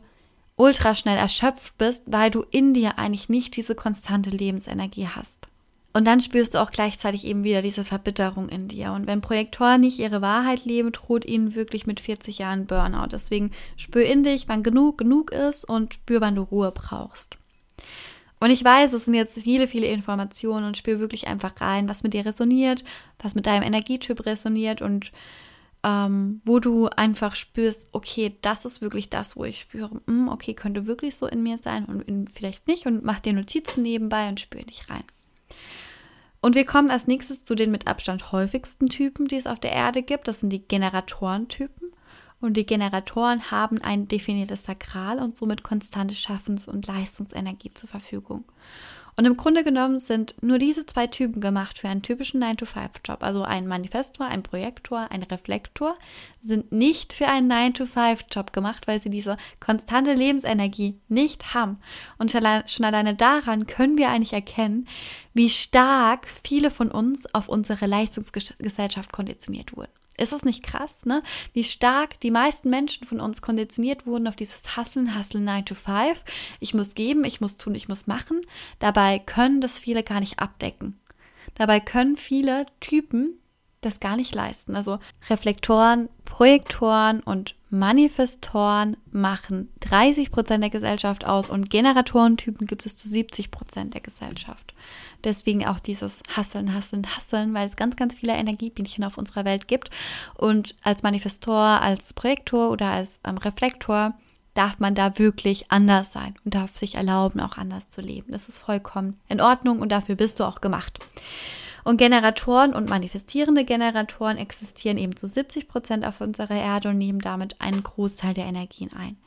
ultra 0.55 0.95
schnell 0.95 1.17
erschöpft 1.17 1.77
bist, 1.77 2.03
weil 2.05 2.31
du 2.31 2.43
in 2.51 2.73
dir 2.73 2.97
eigentlich 2.97 3.29
nicht 3.29 3.55
diese 3.55 3.75
konstante 3.75 4.29
Lebensenergie 4.29 5.07
hast. 5.07 5.47
Und 5.95 6.05
dann 6.05 6.21
spürst 6.21 6.55
du 6.55 6.57
auch 6.61 6.71
gleichzeitig 6.71 7.23
eben 7.23 7.43
wieder 7.43 7.61
diese 7.61 7.83
Verbitterung 7.83 8.49
in 8.49 8.67
dir. 8.67 8.93
Und 8.93 9.05
wenn 9.05 9.21
Projektoren 9.21 9.81
nicht 9.81 9.99
ihre 9.99 10.23
Wahrheit 10.23 10.65
leben, 10.65 10.91
droht 10.91 11.23
ihnen 11.23 11.53
wirklich 11.53 11.85
mit 11.85 11.99
40 11.99 12.39
Jahren 12.39 12.65
Burnout. 12.65 13.09
Deswegen 13.11 13.51
spür 13.77 14.03
in 14.03 14.23
dich, 14.23 14.47
wann 14.47 14.63
genug 14.63 14.97
genug 14.97 15.31
ist 15.31 15.65
und 15.65 15.93
spür, 15.93 16.19
wann 16.19 16.35
du 16.35 16.41
Ruhe 16.41 16.71
brauchst. 16.71 17.37
Und 18.39 18.49
ich 18.49 18.63
weiß, 18.63 18.91
es 18.93 19.05
sind 19.05 19.13
jetzt 19.13 19.39
viele, 19.39 19.67
viele 19.67 19.87
Informationen 19.87 20.65
und 20.65 20.77
spür 20.77 20.99
wirklich 20.99 21.27
einfach 21.27 21.61
rein, 21.61 21.87
was 21.87 22.03
mit 22.03 22.13
dir 22.13 22.25
resoniert, 22.25 22.83
was 23.19 23.35
mit 23.35 23.45
deinem 23.45 23.63
Energietyp 23.63 24.25
resoniert 24.25 24.81
und 24.81 25.11
ähm, 25.83 26.41
wo 26.45 26.59
du 26.59 26.87
einfach 26.87 27.35
spürst, 27.35 27.87
okay, 27.91 28.37
das 28.41 28.65
ist 28.65 28.81
wirklich 28.81 29.09
das, 29.09 29.35
wo 29.35 29.43
ich 29.43 29.59
spüre, 29.59 29.95
mh, 29.95 30.01
hm, 30.07 30.27
okay, 30.29 30.53
könnte 30.53 30.87
wirklich 30.87 31.15
so 31.15 31.27
in 31.27 31.43
mir 31.43 31.57
sein 31.57 31.85
und 31.85 32.01
in, 32.03 32.27
vielleicht 32.27 32.67
nicht 32.67 32.85
und 32.85 33.03
mach 33.03 33.19
dir 33.19 33.33
Notizen 33.33 33.83
nebenbei 33.83 34.29
und 34.29 34.39
spür 34.39 34.63
dich 34.63 34.89
rein. 34.89 35.03
Und 36.41 36.55
wir 36.55 36.65
kommen 36.65 36.91
als 36.91 37.07
nächstes 37.07 37.43
zu 37.43 37.55
den 37.55 37.71
mit 37.71 37.87
Abstand 37.87 38.33
häufigsten 38.33 38.89
Typen, 38.89 39.27
die 39.27 39.37
es 39.37 39.47
auf 39.47 39.61
der 39.61 39.71
Erde 39.71 40.03
gibt. 40.03 40.27
Das 40.27 40.41
sind 40.41 40.49
die 40.49 40.67
Generatorentypen. 40.67 41.93
Und 42.41 42.57
die 42.57 42.65
Generatoren 42.65 43.49
haben 43.51 43.81
ein 43.81 44.09
definiertes 44.09 44.65
Sakral 44.65 45.19
und 45.19 45.37
somit 45.37 45.63
konstante 45.63 46.15
Schaffens- 46.15 46.67
und 46.67 46.85
Leistungsenergie 46.85 47.73
zur 47.73 47.87
Verfügung. 47.87 48.43
Und 49.15 49.25
im 49.25 49.37
Grunde 49.37 49.63
genommen 49.63 49.99
sind 49.99 50.33
nur 50.41 50.57
diese 50.57 50.85
zwei 50.85 51.07
Typen 51.07 51.39
gemacht 51.39 51.77
für 51.79 51.87
einen 51.87 52.01
typischen 52.01 52.43
9-to-5-Job. 52.43 53.21
Also 53.21 53.43
ein 53.43 53.67
Manifestor, 53.67 54.25
ein 54.25 54.41
Projektor, 54.41 55.07
ein 55.11 55.23
Reflektor 55.23 55.95
sind 56.41 56.71
nicht 56.71 57.13
für 57.13 57.27
einen 57.27 57.51
9-to-5-Job 57.51 58.53
gemacht, 58.53 58.87
weil 58.87 58.99
sie 58.99 59.09
diese 59.09 59.37
konstante 59.59 60.13
Lebensenergie 60.13 60.99
nicht 61.09 61.53
haben. 61.53 61.79
Und 62.17 62.31
schon 62.31 62.85
alleine 62.85 63.15
daran 63.15 63.67
können 63.67 63.97
wir 63.97 64.09
eigentlich 64.09 64.33
erkennen, 64.33 64.87
wie 65.33 65.49
stark 65.49 66.27
viele 66.43 66.71
von 66.71 66.89
uns 66.89 67.31
auf 67.33 67.49
unsere 67.49 67.85
Leistungsgesellschaft 67.85 69.11
konditioniert 69.11 69.77
wurden. 69.77 69.91
Ist 70.17 70.33
es 70.33 70.45
nicht 70.45 70.63
krass, 70.63 71.05
ne? 71.05 71.23
Wie 71.53 71.63
stark 71.63 72.19
die 72.19 72.29
meisten 72.29 72.69
Menschen 72.69 73.07
von 73.07 73.19
uns 73.19 73.41
konditioniert 73.41 74.05
wurden 74.05 74.27
auf 74.27 74.35
dieses 74.35 74.77
Hasseln, 74.77 75.15
Hasseln 75.15 75.43
9 75.43 75.65
to 75.65 75.75
5. 75.75 76.23
Ich 76.59 76.73
muss 76.73 76.93
geben, 76.93 77.25
ich 77.25 77.41
muss 77.41 77.57
tun, 77.57 77.73
ich 77.73 77.87
muss 77.87 78.05
machen. 78.05 78.41
Dabei 78.79 79.17
können 79.19 79.59
das 79.59 79.79
viele 79.79 80.03
gar 80.03 80.19
nicht 80.19 80.39
abdecken. 80.39 80.99
Dabei 81.55 81.79
können 81.79 82.15
viele 82.17 82.67
Typen 82.79 83.39
das 83.85 83.99
gar 83.99 84.15
nicht 84.15 84.33
leisten. 84.33 84.75
Also 84.75 84.99
Reflektoren, 85.29 86.09
Projektoren 86.25 87.21
und 87.21 87.55
Manifestoren 87.69 88.97
machen 89.11 89.69
30 89.79 90.31
Prozent 90.31 90.61
der 90.61 90.69
Gesellschaft 90.69 91.25
aus 91.25 91.49
und 91.49 91.69
Generatorentypen 91.69 92.67
gibt 92.67 92.85
es 92.85 92.95
zu 92.95 93.07
70 93.07 93.49
Prozent 93.49 93.93
der 93.93 94.01
Gesellschaft. 94.01 94.73
Deswegen 95.23 95.65
auch 95.65 95.79
dieses 95.79 96.21
Hasseln, 96.35 96.73
Hasseln, 96.73 97.07
Hasseln, 97.15 97.53
weil 97.53 97.65
es 97.65 97.75
ganz, 97.75 97.95
ganz 97.95 98.13
viele 98.13 98.33
Energiebienchen 98.33 99.03
auf 99.03 99.17
unserer 99.17 99.45
Welt 99.45 99.67
gibt. 99.67 99.89
Und 100.35 100.75
als 100.83 101.01
Manifestor, 101.01 101.55
als 101.55 102.13
Projektor 102.13 102.69
oder 102.69 102.91
als 102.91 103.19
ähm, 103.23 103.37
Reflektor 103.37 104.13
darf 104.53 104.79
man 104.79 104.95
da 104.95 105.17
wirklich 105.17 105.71
anders 105.71 106.11
sein 106.11 106.35
und 106.45 106.53
darf 106.53 106.77
sich 106.77 106.95
erlauben, 106.95 107.39
auch 107.39 107.57
anders 107.57 107.89
zu 107.89 108.01
leben. 108.01 108.31
Das 108.31 108.47
ist 108.47 108.59
vollkommen 108.59 109.19
in 109.27 109.41
Ordnung 109.41 109.79
und 109.79 109.89
dafür 109.89 110.15
bist 110.15 110.39
du 110.39 110.43
auch 110.43 110.61
gemacht. 110.61 110.99
Und 111.83 111.97
Generatoren 111.97 112.73
und 112.73 112.89
manifestierende 112.89 113.65
Generatoren 113.65 114.37
existieren 114.37 114.97
eben 114.97 115.17
zu 115.17 115.27
70 115.27 115.67
Prozent 115.67 116.05
auf 116.05 116.21
unserer 116.21 116.55
Erde 116.55 116.89
und 116.89 116.97
nehmen 116.97 117.19
damit 117.19 117.59
einen 117.59 117.83
Großteil 117.83 118.33
der 118.33 118.45
Energien 118.45 118.91
ein. 118.93 119.17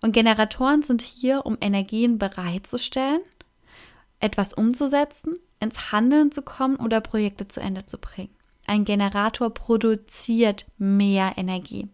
Und 0.00 0.12
Generatoren 0.12 0.82
sind 0.82 1.02
hier, 1.02 1.44
um 1.44 1.58
Energien 1.60 2.18
bereitzustellen, 2.18 3.20
etwas 4.20 4.54
umzusetzen, 4.54 5.38
ins 5.60 5.90
Handeln 5.90 6.30
zu 6.30 6.42
kommen 6.42 6.76
oder 6.76 7.00
Projekte 7.00 7.48
zu 7.48 7.60
Ende 7.60 7.84
zu 7.84 7.98
bringen. 7.98 8.34
Ein 8.66 8.84
Generator 8.84 9.50
produziert 9.52 10.66
mehr 10.76 11.32
Energie. 11.36 11.88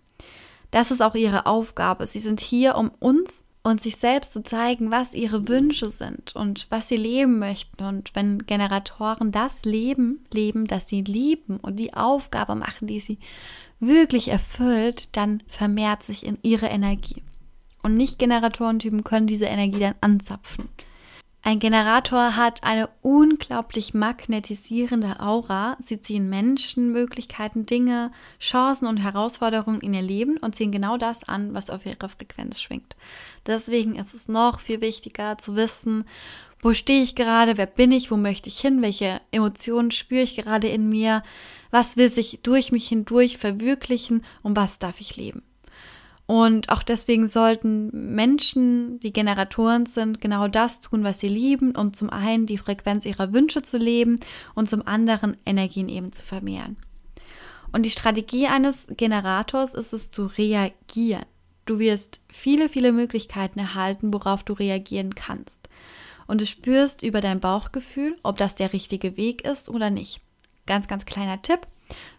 Das 0.71 0.90
ist 0.90 1.03
auch 1.03 1.14
ihre 1.14 1.47
Aufgabe. 1.47 2.07
Sie 2.07 2.21
sind 2.21 2.40
hier, 2.40 2.75
um 2.77 2.90
uns 2.99 3.43
und 3.66 3.81
sich 3.81 3.96
selbst 3.96 4.35
zu 4.35 4.42
zeigen, 4.42 4.90
was 4.90 5.14
ihre 5.14 5.48
Wünsche 5.48 5.88
sind 5.88 6.37
und 6.37 6.66
was 6.68 6.87
sie 6.87 6.96
leben 6.96 7.38
möchten. 7.38 7.83
Und 7.83 8.14
wenn 8.14 8.46
Generatoren 8.46 9.33
das 9.33 9.64
Leben 9.64 10.24
leben, 10.33 10.66
das 10.66 10.87
sie 10.87 11.00
lieben 11.00 11.57
und 11.57 11.77
die 11.77 11.94
Aufgabe 11.94 12.55
machen, 12.55 12.87
die 12.87 13.00
sie 13.00 13.18
wirklich 13.81 14.29
erfüllt, 14.29 15.09
dann 15.12 15.42
vermehrt 15.48 16.03
sich 16.03 16.27
in 16.27 16.38
ihre 16.42 16.66
Energie. 16.66 17.22
Und 17.83 17.96
Nicht-Generatorentypen 17.96 19.03
können 19.03 19.27
diese 19.27 19.46
Energie 19.46 19.81
dann 19.81 19.94
anzapfen. 20.00 20.68
Ein 21.46 21.59
Generator 21.59 22.37
hat 22.37 22.64
eine 22.64 22.88
unglaublich 23.03 23.92
magnetisierende 23.92 25.20
Aura. 25.20 25.77
Sie 25.79 26.00
ziehen 26.00 26.31
Menschen, 26.31 26.90
Möglichkeiten, 26.92 27.66
Dinge, 27.66 28.12
Chancen 28.40 28.87
und 28.87 28.96
Herausforderungen 28.96 29.83
in 29.83 29.92
ihr 29.92 30.00
Leben 30.00 30.38
und 30.38 30.55
ziehen 30.55 30.72
genau 30.72 30.96
das 30.96 31.22
an, 31.24 31.53
was 31.53 31.68
auf 31.68 31.85
ihrer 31.85 32.09
Frequenz 32.09 32.62
schwingt. 32.62 32.96
Deswegen 33.46 33.96
ist 33.96 34.14
es 34.14 34.28
noch 34.28 34.61
viel 34.61 34.80
wichtiger 34.80 35.38
zu 35.38 35.57
wissen, 35.57 36.04
wo 36.61 36.72
stehe 36.72 37.02
ich 37.02 37.14
gerade, 37.14 37.59
wer 37.59 37.66
bin 37.66 37.92
ich, 37.92 38.11
wo 38.11 38.16
möchte 38.16 38.48
ich 38.48 38.59
hin, 38.59 38.80
welche 38.80 39.20
Emotionen 39.30 39.90
spüre 39.90 40.22
ich 40.22 40.35
gerade 40.35 40.68
in 40.68 40.88
mir, 40.88 41.22
was 41.70 41.98
will 41.98 42.11
sich 42.11 42.40
durch 42.42 42.72
mich 42.72 42.88
hindurch 42.88 43.37
verwirklichen 43.37 44.24
und 44.42 44.57
was 44.57 44.78
darf 44.78 44.98
ich 44.98 45.16
leben. 45.16 45.42
Und 46.26 46.70
auch 46.70 46.83
deswegen 46.83 47.26
sollten 47.26 48.14
Menschen, 48.14 48.98
die 49.00 49.12
Generatoren 49.12 49.85
sind, 49.85 50.22
genau 50.22 50.48
das 50.48 50.80
tun, 50.80 51.04
was 51.04 51.20
sie 51.20 51.28
lieben, 51.28 51.76
um 51.76 51.92
zum 51.92 52.09
einen 52.09 52.46
die 52.46 52.57
Frequenz 52.57 53.04
ihrer 53.04 53.35
Wünsche 53.35 53.61
zu 53.61 53.76
leben 53.76 54.18
und 54.54 54.70
zum 54.70 54.87
anderen 54.87 55.37
Energien 55.44 55.90
eben 55.90 56.12
zu 56.12 56.24
vermehren. 56.24 56.78
Und 57.72 57.83
die 57.83 57.90
Strategie 57.90 58.46
eines 58.46 58.87
Generators 58.96 59.74
ist 59.74 59.92
es 59.92 60.11
zu 60.11 60.26
reagieren. 60.26 61.26
Du 61.64 61.79
wirst 61.79 62.20
viele, 62.29 62.68
viele 62.68 62.92
Möglichkeiten 62.92 63.59
erhalten, 63.59 64.12
worauf 64.12 64.42
du 64.42 64.53
reagieren 64.53 65.14
kannst. 65.14 65.68
Und 66.27 66.40
du 66.40 66.46
spürst 66.46 67.03
über 67.03 67.20
dein 67.20 67.40
Bauchgefühl, 67.40 68.16
ob 68.22 68.38
das 68.38 68.55
der 68.55 68.72
richtige 68.72 69.16
Weg 69.16 69.44
ist 69.44 69.68
oder 69.68 69.90
nicht. 69.90 70.20
Ganz, 70.66 70.88
ganz 70.88 71.05
kleiner 71.05 71.42
Tipp. 71.42 71.66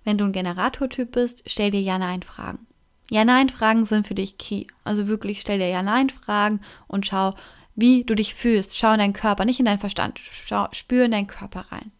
Wenn 0.03 0.17
du 0.17 0.25
ein 0.25 0.31
Generatortyp 0.31 1.11
bist, 1.11 1.43
stell 1.47 1.71
dir 1.71 1.81
Ja-Nein-Fragen. 1.81 2.67
Ja-Nein-Fragen 3.09 3.85
sind 3.85 4.07
für 4.07 4.15
dich 4.15 4.37
key. 4.37 4.65
Also 4.83 5.07
wirklich 5.07 5.41
stell 5.41 5.59
dir 5.59 5.69
Ja-Nein-Fragen 5.69 6.61
und 6.87 7.05
schau, 7.05 7.35
wie 7.75 8.03
du 8.03 8.15
dich 8.15 8.33
fühlst. 8.33 8.77
Schau 8.77 8.93
in 8.93 8.99
deinen 8.99 9.13
Körper, 9.13 9.45
nicht 9.45 9.59
in 9.59 9.65
deinen 9.65 9.79
Verstand. 9.79 10.19
Schau, 10.19 10.67
spür 10.71 11.05
in 11.05 11.11
deinen 11.11 11.27
Körper 11.27 11.65
rein. 11.71 11.91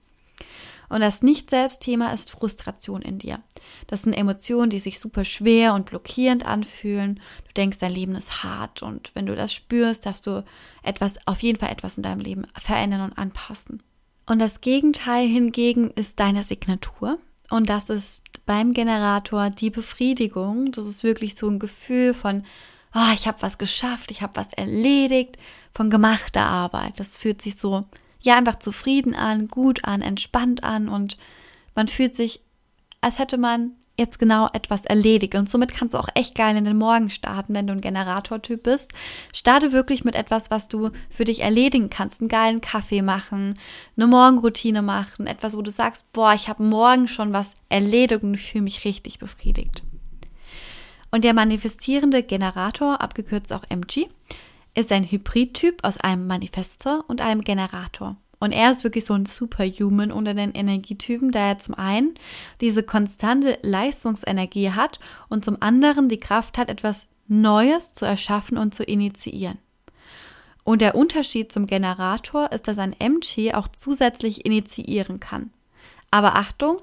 Und 0.96 1.02
das 1.02 1.22
Nicht-Selbst-Thema 1.22 2.14
ist 2.14 2.32
Frustration 2.32 3.02
in 3.02 3.20
dir. 3.20 3.42
Das 3.88 4.04
sind 4.04 4.14
Emotionen, 4.14 4.70
die 4.70 4.80
sich 4.80 4.98
super 4.98 5.26
schwer 5.26 5.74
und 5.74 5.88
blockierend 5.88 6.46
anfühlen. 6.46 7.20
Du 7.48 7.54
denkst, 7.58 7.80
dein 7.80 7.92
Leben 7.92 8.16
ist 8.16 8.44
hart 8.46 8.82
und 8.82 9.12
wenn 9.14 9.26
du 9.26 9.36
das 9.36 9.54
spürst, 9.54 10.06
darfst 10.06 10.26
du 10.26 10.46
etwas, 10.84 11.18
auf 11.28 11.44
jeden 11.44 11.60
Fall 11.60 11.70
etwas 11.70 11.98
in 11.98 12.04
deinem 12.04 12.22
Leben 12.22 12.48
verändern 12.58 13.02
und 13.02 13.18
anpassen. 13.18 13.84
Und 14.26 14.40
das 14.40 14.62
Gegenteil 14.62 15.28
hingegen 15.28 15.92
ist 15.92 16.22
deine 16.22 16.44
Signatur. 16.44 17.20
Und 17.50 17.68
das 17.68 17.90
ist 17.90 18.24
beim 18.46 18.72
Generator 18.72 19.50
die 19.50 19.72
Befriedigung. 19.72 20.72
Das 20.72 20.88
ist 20.88 21.04
wirklich 21.04 21.36
so 21.36 21.50
ein 21.50 21.60
Gefühl 21.60 22.14
von, 22.14 22.46
oh, 22.94 23.14
ich 23.14 23.28
habe 23.28 23.42
was 23.42 23.58
geschafft, 23.58 24.12
ich 24.12 24.22
habe 24.22 24.38
was 24.38 24.54
erledigt, 24.54 25.38
von 25.74 25.90
gemachter 25.90 26.46
Arbeit. 26.46 26.94
Das 27.02 27.18
fühlt 27.18 27.42
sich 27.42 27.58
so, 27.58 27.84
ja, 28.26 28.36
einfach 28.36 28.60
zufrieden 28.60 29.16
an, 29.16 29.48
gut 29.48 29.86
an, 29.86 30.02
entspannt 30.02 30.64
an 30.64 30.90
und 30.90 31.18
man 31.76 31.88
fühlt 31.88 32.16
sich, 32.16 32.42
als 33.02 33.20
hätte 33.20 33.38
man 33.38 33.72
jetzt 33.98 34.20
genau 34.20 34.50
etwas 34.52 34.86
erledige. 34.86 35.38
Und 35.38 35.50
somit 35.50 35.74
kannst 35.74 35.94
du 35.94 36.00
auch 36.00 36.10
echt 36.16 36.36
geil 36.36 36.58
in 36.58 36.66
den 36.66 36.78
Morgen 36.78 37.10
starten, 37.10 37.54
wenn 37.54 37.68
du 37.68 37.74
ein 37.74 37.82
Generatortyp 37.82 38.64
bist. 38.64 38.92
Starte 39.34 39.72
wirklich 39.72 40.04
mit 40.04 40.16
etwas, 40.16 40.52
was 40.52 40.68
du 40.68 40.90
für 41.10 41.24
dich 41.24 41.42
erledigen 41.42 41.90
kannst. 41.90 42.20
Einen 42.20 42.30
geilen 42.30 42.62
Kaffee 42.62 43.02
machen, 43.02 43.58
eine 43.96 44.08
Morgenroutine 44.08 44.82
machen, 44.82 45.28
etwas, 45.28 45.56
wo 45.56 45.62
du 45.62 45.72
sagst, 45.72 46.12
boah, 46.12 46.34
ich 46.34 46.50
habe 46.50 46.64
morgen 46.64 47.08
schon 47.08 47.32
was 47.32 47.54
erledigt 47.70 48.24
und 48.24 48.34
ich 48.34 48.52
fühle 48.52 48.64
mich 48.64 48.84
richtig 48.84 49.20
befriedigt. 49.20 49.84
Und 51.12 51.24
der 51.24 51.34
manifestierende 51.34 52.24
Generator, 52.24 53.00
abgekürzt 53.00 53.54
auch 53.54 53.64
MG, 53.70 54.10
ist 54.76 54.92
ein 54.92 55.06
Hybridtyp 55.06 55.84
aus 55.84 55.98
einem 55.98 56.28
Manifestor 56.28 57.04
und 57.08 57.22
einem 57.22 57.42
Generator. 57.42 58.18
Und 58.40 58.52
er 58.52 58.72
ist 58.72 58.84
wirklich 58.84 59.06
so 59.06 59.14
ein 59.14 59.26
Superhuman 59.26 60.12
unter 60.12 60.34
den 60.34 60.52
Energietypen, 60.52 61.32
da 61.32 61.48
er 61.48 61.58
zum 61.58 61.74
einen 61.76 62.16
diese 62.62 62.84
konstante 62.84 63.58
Leistungsenergie 63.62 64.72
hat 64.72 65.00
und 65.30 65.46
zum 65.46 65.62
anderen 65.62 66.10
die 66.10 66.20
Kraft 66.20 66.58
hat, 66.58 66.70
etwas 66.70 67.08
Neues 67.28 67.94
zu 67.94 68.06
erschaffen 68.06 68.58
und 68.58 68.76
zu 68.76 68.84
initiieren. 68.84 69.58
Und 70.64 70.82
der 70.82 70.96
Unterschied 70.96 71.52
zum 71.52 71.66
Generator 71.68 72.52
ist, 72.52 72.68
dass 72.68 72.78
ein 72.78 72.94
MG 73.00 73.54
auch 73.54 73.68
zusätzlich 73.68 74.46
initiieren 74.46 75.20
kann. 75.20 75.52
Aber 76.12 76.36
Achtung, 76.36 76.78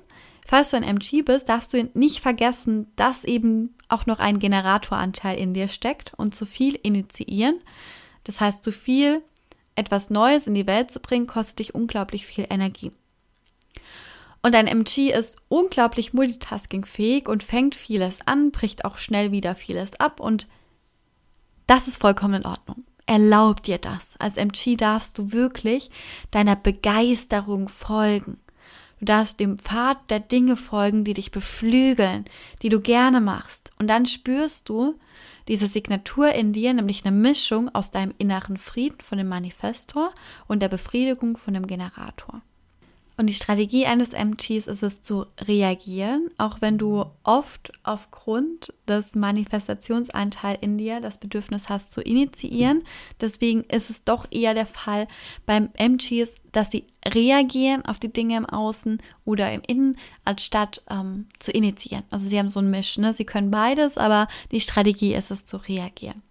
falls 0.47 0.71
du 0.71 0.77
ein 0.77 0.83
MG 0.83 1.23
bist, 1.23 1.49
darfst 1.49 1.73
du 1.73 1.91
nicht 1.95 2.21
vergessen, 2.21 2.91
dass 2.97 3.25
eben 3.25 3.75
auch 3.89 4.07
noch 4.07 4.19
ein 4.19 4.39
Generatoranteil 4.39 5.39
in 5.39 5.55
dir 5.55 5.69
steckt 5.69 6.13
und 6.17 6.35
zu 6.35 6.47
viel 6.47 6.75
initiieren. 6.83 7.61
Das 8.25 8.41
heißt, 8.41 8.65
zu 8.65 8.73
viel 8.73 9.23
etwas 9.75 10.11
Neues 10.11 10.47
in 10.47 10.55
die 10.55 10.67
Welt 10.67 10.91
zu 10.91 11.01
bringen, 11.01 11.27
kostet 11.27 11.59
dich 11.59 11.75
unglaublich 11.75 12.27
viel 12.27 12.47
Energie. 12.51 12.93
Und 14.43 14.57
ein 14.57 14.67
MG 14.67 15.13
ist 15.13 15.37
unglaublich 15.49 16.13
multitaskingfähig 16.13 17.29
und 17.29 17.45
fängt 17.45 17.77
vieles 17.77 18.19
an, 18.27 18.51
bricht 18.51 18.85
auch 18.85 18.99
schnell 18.99 19.31
wieder 19.31 19.55
vieles 19.55 19.99
ab 20.01 20.19
und 20.19 20.49
das 21.69 21.87
ist 21.87 21.99
vollkommen 21.99 22.43
in 22.43 22.47
Ordnung. 22.47 22.85
Erlaub 23.07 23.63
dir 23.63 23.79
das. 23.79 24.17
Als 24.19 24.37
MG 24.37 24.77
darfst 24.77 25.17
du 25.19 25.33
wirklich 25.33 25.91
deiner 26.31 26.57
Begeisterung 26.57 27.69
folgen. 27.69 28.41
Du 29.03 29.07
darfst 29.07 29.41
dem 29.41 29.59
Pfad 29.59 30.11
der 30.11 30.21
Dinge 30.21 30.57
folgen, 30.57 31.03
die 31.03 31.15
dich 31.15 31.33
beflügeln, 31.33 32.25
die 32.63 32.69
du 32.69 32.81
gerne 32.81 33.21
machst. 33.21 33.73
Und 33.81 33.89
dann 33.89 34.07
spürst 34.07 34.69
du, 34.69 34.95
diese 35.49 35.67
Signatur 35.67 36.33
in 36.33 36.53
dir, 36.53 36.73
nämlich 36.73 37.05
eine 37.05 37.11
Mischung 37.11 37.69
aus 37.75 37.91
deinem 37.91 38.15
inneren 38.19 38.59
Frieden 38.59 39.01
von 39.01 39.19
dem 39.19 39.27
Manifestor 39.27 40.13
und 40.47 40.63
der 40.63 40.69
Befriedigung 40.69 41.37
von 41.37 41.53
dem 41.53 41.67
Generator. 41.67 42.43
Und 43.23 43.29
die 43.29 43.35
Strategie 43.35 43.87
eines 43.87 44.15
MGs 44.15 44.67
ist 44.67 44.83
es 44.83 45.01
zu 45.01 45.27
reagieren, 45.39 46.29
auch 46.39 46.61
wenn 46.61 46.77
du 46.77 47.05
oft 47.23 47.73
aufgrund 47.85 48.75
des 48.89 49.15
Manifestationsanteils 49.15 50.59
in 50.61 50.77
dir 50.77 51.01
das 51.01 51.19
Bedürfnis 51.19 51.69
hast 51.69 51.93
zu 51.93 52.01
initiieren. 52.01 52.83
Deswegen 53.21 53.63
ist 53.63 53.91
es 53.91 54.03
doch 54.03 54.27
eher 54.33 54.55
der 54.55 54.67
Fall 54.67 55.07
beim 55.47 55.71
MGs, 55.75 56.35
dass 56.51 56.73
sie 56.73 56.87
reagieren 57.07 57.85
auf 57.85 58.01
die 58.01 58.13
Dinge 58.13 58.37
im 58.39 58.47
Außen 58.47 59.01
oder 59.25 59.53
im 59.53 59.63
Innen, 59.69 59.99
anstatt 60.25 60.83
ähm, 60.91 61.29
zu 61.39 61.53
initiieren. 61.53 62.03
Also 62.11 62.29
sie 62.29 62.41
haben 62.41 62.51
so 62.51 62.59
ein 62.59 62.73
Misch. 62.73 62.99
Ne? 62.99 63.15
Sie 63.15 63.25
können 63.25 63.53
beides, 63.53 63.99
aber 63.99 64.27
die 64.51 64.61
Strategie 64.61 65.15
ist 65.15 65.31
es 65.31 65.47
zu 65.47 65.59
reagieren. 65.59 66.23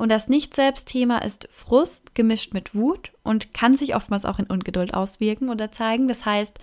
Und 0.00 0.08
das 0.08 0.30
Nicht-Selbst-Thema 0.30 1.18
ist 1.18 1.46
Frust 1.52 2.14
gemischt 2.14 2.54
mit 2.54 2.74
Wut 2.74 3.12
und 3.22 3.52
kann 3.52 3.76
sich 3.76 3.94
oftmals 3.94 4.24
auch 4.24 4.38
in 4.38 4.46
Ungeduld 4.46 4.94
auswirken 4.94 5.50
oder 5.50 5.72
zeigen. 5.72 6.08
Das 6.08 6.24
heißt, 6.24 6.58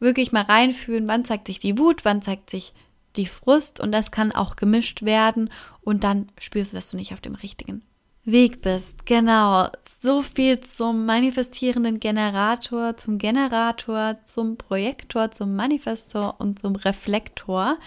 wirklich 0.00 0.32
mal 0.32 0.42
reinfühlen, 0.42 1.06
wann 1.06 1.24
zeigt 1.24 1.46
sich 1.46 1.60
die 1.60 1.78
Wut, 1.78 2.04
wann 2.04 2.20
zeigt 2.20 2.50
sich 2.50 2.72
die 3.14 3.26
Frust 3.26 3.78
und 3.78 3.92
das 3.92 4.10
kann 4.10 4.32
auch 4.32 4.56
gemischt 4.56 5.04
werden 5.04 5.50
und 5.82 6.02
dann 6.02 6.30
spürst 6.40 6.72
du, 6.72 6.78
dass 6.78 6.90
du 6.90 6.96
nicht 6.96 7.12
auf 7.12 7.20
dem 7.20 7.36
richtigen 7.36 7.82
Weg 8.24 8.60
bist. 8.60 9.06
Genau, 9.06 9.68
so 10.00 10.22
viel 10.22 10.58
zum 10.58 11.06
manifestierenden 11.06 12.00
Generator, 12.00 12.96
zum 12.96 13.18
Generator, 13.18 14.16
zum 14.24 14.56
Projektor, 14.56 15.30
zum 15.30 15.54
Manifestor 15.54 16.34
und 16.38 16.58
zum 16.58 16.74
Reflektor. 16.74 17.78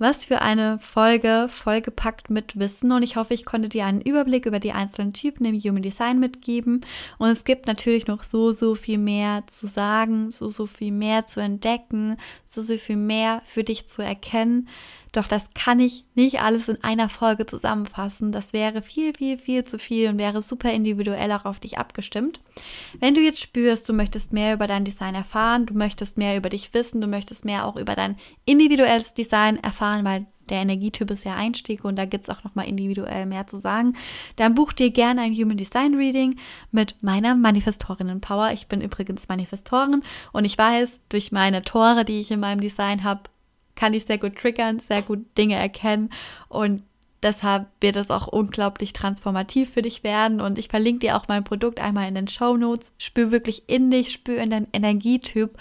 Was 0.00 0.24
für 0.24 0.40
eine 0.40 0.78
Folge, 0.78 1.48
vollgepackt 1.50 2.30
mit 2.30 2.58
Wissen. 2.58 2.90
Und 2.90 3.02
ich 3.02 3.16
hoffe, 3.16 3.34
ich 3.34 3.44
konnte 3.44 3.68
dir 3.68 3.84
einen 3.84 4.00
Überblick 4.00 4.46
über 4.46 4.58
die 4.58 4.72
einzelnen 4.72 5.12
Typen 5.12 5.44
im 5.44 5.60
Human 5.60 5.82
Design 5.82 6.18
mitgeben. 6.18 6.86
Und 7.18 7.28
es 7.28 7.44
gibt 7.44 7.66
natürlich 7.66 8.06
noch 8.06 8.22
so, 8.22 8.52
so 8.52 8.74
viel 8.74 8.96
mehr 8.96 9.46
zu 9.46 9.66
sagen, 9.66 10.30
so, 10.30 10.48
so 10.48 10.64
viel 10.64 10.90
mehr 10.90 11.26
zu 11.26 11.40
entdecken, 11.40 12.16
so, 12.48 12.62
so 12.62 12.78
viel 12.78 12.96
mehr 12.96 13.42
für 13.44 13.62
dich 13.62 13.88
zu 13.88 14.00
erkennen. 14.00 14.68
Doch 15.12 15.26
das 15.26 15.50
kann 15.54 15.80
ich 15.80 16.04
nicht 16.14 16.40
alles 16.40 16.68
in 16.68 16.82
einer 16.82 17.08
Folge 17.08 17.46
zusammenfassen. 17.46 18.32
Das 18.32 18.52
wäre 18.52 18.82
viel, 18.82 19.14
viel, 19.14 19.38
viel 19.38 19.64
zu 19.64 19.78
viel 19.78 20.08
und 20.08 20.18
wäre 20.18 20.42
super 20.42 20.72
individuell 20.72 21.32
auch 21.32 21.44
auf 21.44 21.60
dich 21.60 21.78
abgestimmt. 21.78 22.40
Wenn 22.98 23.14
du 23.14 23.20
jetzt 23.20 23.40
spürst, 23.40 23.88
du 23.88 23.92
möchtest 23.92 24.32
mehr 24.32 24.54
über 24.54 24.66
dein 24.66 24.84
Design 24.84 25.14
erfahren, 25.14 25.66
du 25.66 25.74
möchtest 25.74 26.18
mehr 26.18 26.36
über 26.36 26.48
dich 26.48 26.72
wissen, 26.74 27.00
du 27.00 27.06
möchtest 27.06 27.44
mehr 27.44 27.66
auch 27.66 27.76
über 27.76 27.94
dein 27.94 28.16
individuelles 28.44 29.14
Design 29.14 29.56
erfahren, 29.56 30.04
weil 30.04 30.26
der 30.50 30.58
Energietyp 30.58 31.10
ist 31.10 31.24
ja 31.24 31.36
Einstieg 31.36 31.84
und 31.84 31.96
da 31.96 32.04
gibt 32.04 32.24
es 32.24 32.30
auch 32.30 32.44
nochmal 32.44 32.68
individuell 32.68 33.24
mehr 33.24 33.46
zu 33.46 33.58
sagen, 33.58 33.94
dann 34.36 34.54
buch 34.54 34.72
dir 34.72 34.90
gerne 34.90 35.22
ein 35.22 35.34
Human 35.34 35.56
Design 35.56 35.94
Reading 35.94 36.36
mit 36.72 36.96
meiner 37.02 37.34
Manifestorinnen 37.34 38.20
Power. 38.20 38.50
Ich 38.52 38.66
bin 38.66 38.80
übrigens 38.80 39.28
Manifestorin 39.28 40.02
und 40.32 40.44
ich 40.44 40.58
weiß 40.58 41.00
durch 41.08 41.32
meine 41.32 41.62
Tore, 41.62 42.04
die 42.04 42.18
ich 42.18 42.30
in 42.30 42.40
meinem 42.40 42.60
Design 42.60 43.04
habe, 43.04 43.29
kann 43.80 43.94
ich 43.94 44.04
sehr 44.04 44.18
gut 44.18 44.36
triggern, 44.36 44.78
sehr 44.78 45.00
gut 45.00 45.24
Dinge 45.38 45.54
erkennen 45.54 46.10
und 46.50 46.82
deshalb 47.22 47.66
wird 47.80 47.96
es 47.96 48.10
auch 48.10 48.26
unglaublich 48.26 48.92
transformativ 48.92 49.72
für 49.72 49.80
dich 49.80 50.04
werden 50.04 50.42
und 50.42 50.58
ich 50.58 50.68
verlinke 50.68 51.06
dir 51.06 51.16
auch 51.16 51.28
mein 51.28 51.44
Produkt 51.44 51.80
einmal 51.80 52.06
in 52.06 52.14
den 52.14 52.28
Show 52.28 52.58
Notes. 52.58 52.92
Spür 52.98 53.30
wirklich 53.30 53.62
in 53.68 53.90
dich, 53.90 54.12
spür 54.12 54.36
in 54.42 54.50
deinen 54.50 54.68
Energietyp 54.74 55.56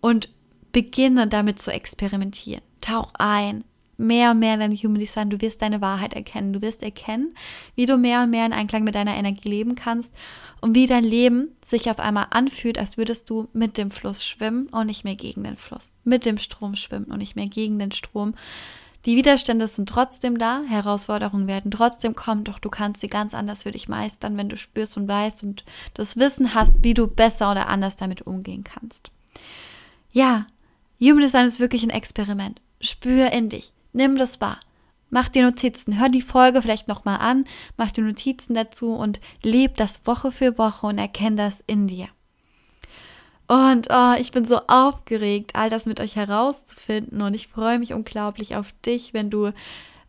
und 0.00 0.28
beginne 0.72 1.28
damit 1.28 1.62
zu 1.62 1.72
experimentieren. 1.72 2.62
Tauch 2.80 3.12
ein, 3.14 3.62
mehr 3.96 4.32
und 4.32 4.38
mehr 4.38 4.54
in 4.54 4.60
dein 4.60 4.72
Human 4.72 5.00
Design. 5.00 5.30
Du 5.30 5.40
wirst 5.40 5.62
deine 5.62 5.80
Wahrheit 5.80 6.14
erkennen. 6.14 6.52
Du 6.52 6.62
wirst 6.62 6.82
erkennen, 6.82 7.34
wie 7.74 7.86
du 7.86 7.96
mehr 7.96 8.22
und 8.22 8.30
mehr 8.30 8.46
in 8.46 8.52
Einklang 8.52 8.84
mit 8.84 8.94
deiner 8.94 9.16
Energie 9.16 9.48
leben 9.48 9.74
kannst 9.74 10.14
und 10.60 10.74
wie 10.74 10.86
dein 10.86 11.04
Leben 11.04 11.56
sich 11.66 11.90
auf 11.90 11.98
einmal 11.98 12.26
anfühlt, 12.30 12.78
als 12.78 12.96
würdest 12.96 13.28
du 13.30 13.48
mit 13.52 13.78
dem 13.78 13.90
Fluss 13.90 14.24
schwimmen 14.24 14.68
und 14.68 14.86
nicht 14.86 15.04
mehr 15.04 15.16
gegen 15.16 15.44
den 15.44 15.56
Fluss. 15.56 15.94
Mit 16.04 16.24
dem 16.24 16.38
Strom 16.38 16.76
schwimmen 16.76 17.06
und 17.06 17.18
nicht 17.18 17.36
mehr 17.36 17.48
gegen 17.48 17.78
den 17.78 17.92
Strom. 17.92 18.34
Die 19.04 19.16
Widerstände 19.16 19.66
sind 19.66 19.88
trotzdem 19.88 20.38
da, 20.38 20.62
Herausforderungen 20.68 21.48
werden 21.48 21.72
trotzdem 21.72 22.14
kommen, 22.14 22.44
doch 22.44 22.60
du 22.60 22.70
kannst 22.70 23.00
sie 23.00 23.08
ganz 23.08 23.34
anders 23.34 23.64
für 23.64 23.72
dich 23.72 23.88
meistern, 23.88 24.36
wenn 24.36 24.48
du 24.48 24.56
spürst 24.56 24.96
und 24.96 25.08
weißt 25.08 25.42
und 25.42 25.64
das 25.94 26.18
Wissen 26.18 26.54
hast, 26.54 26.76
wie 26.84 26.94
du 26.94 27.08
besser 27.08 27.50
oder 27.50 27.68
anders 27.68 27.96
damit 27.96 28.22
umgehen 28.22 28.62
kannst. 28.62 29.10
Ja, 30.12 30.46
Human 31.00 31.22
Design 31.22 31.48
ist 31.48 31.58
wirklich 31.58 31.82
ein 31.82 31.90
Experiment. 31.90 32.60
Spür 32.80 33.32
in 33.32 33.48
dich. 33.48 33.72
Nimm 33.92 34.16
das 34.16 34.40
wahr. 34.40 34.60
Mach 35.10 35.28
dir 35.28 35.44
Notizen, 35.44 36.00
hör 36.00 36.08
die 36.08 36.22
Folge 36.22 36.62
vielleicht 36.62 36.88
nochmal 36.88 37.18
an, 37.18 37.44
mach 37.76 37.90
dir 37.90 38.02
Notizen 38.02 38.54
dazu 38.54 38.94
und 38.94 39.20
leb 39.42 39.76
das 39.76 40.06
Woche 40.06 40.32
für 40.32 40.56
Woche 40.56 40.86
und 40.86 40.96
erkenn 40.96 41.36
das 41.36 41.62
in 41.66 41.86
dir. 41.86 42.08
Und 43.46 43.88
oh, 43.90 44.14
ich 44.18 44.32
bin 44.32 44.46
so 44.46 44.60
aufgeregt, 44.68 45.54
all 45.54 45.68
das 45.68 45.84
mit 45.84 46.00
euch 46.00 46.16
herauszufinden 46.16 47.20
und 47.20 47.34
ich 47.34 47.48
freue 47.48 47.78
mich 47.78 47.92
unglaublich 47.92 48.56
auf 48.56 48.72
dich, 48.86 49.12
wenn 49.12 49.28
du 49.28 49.52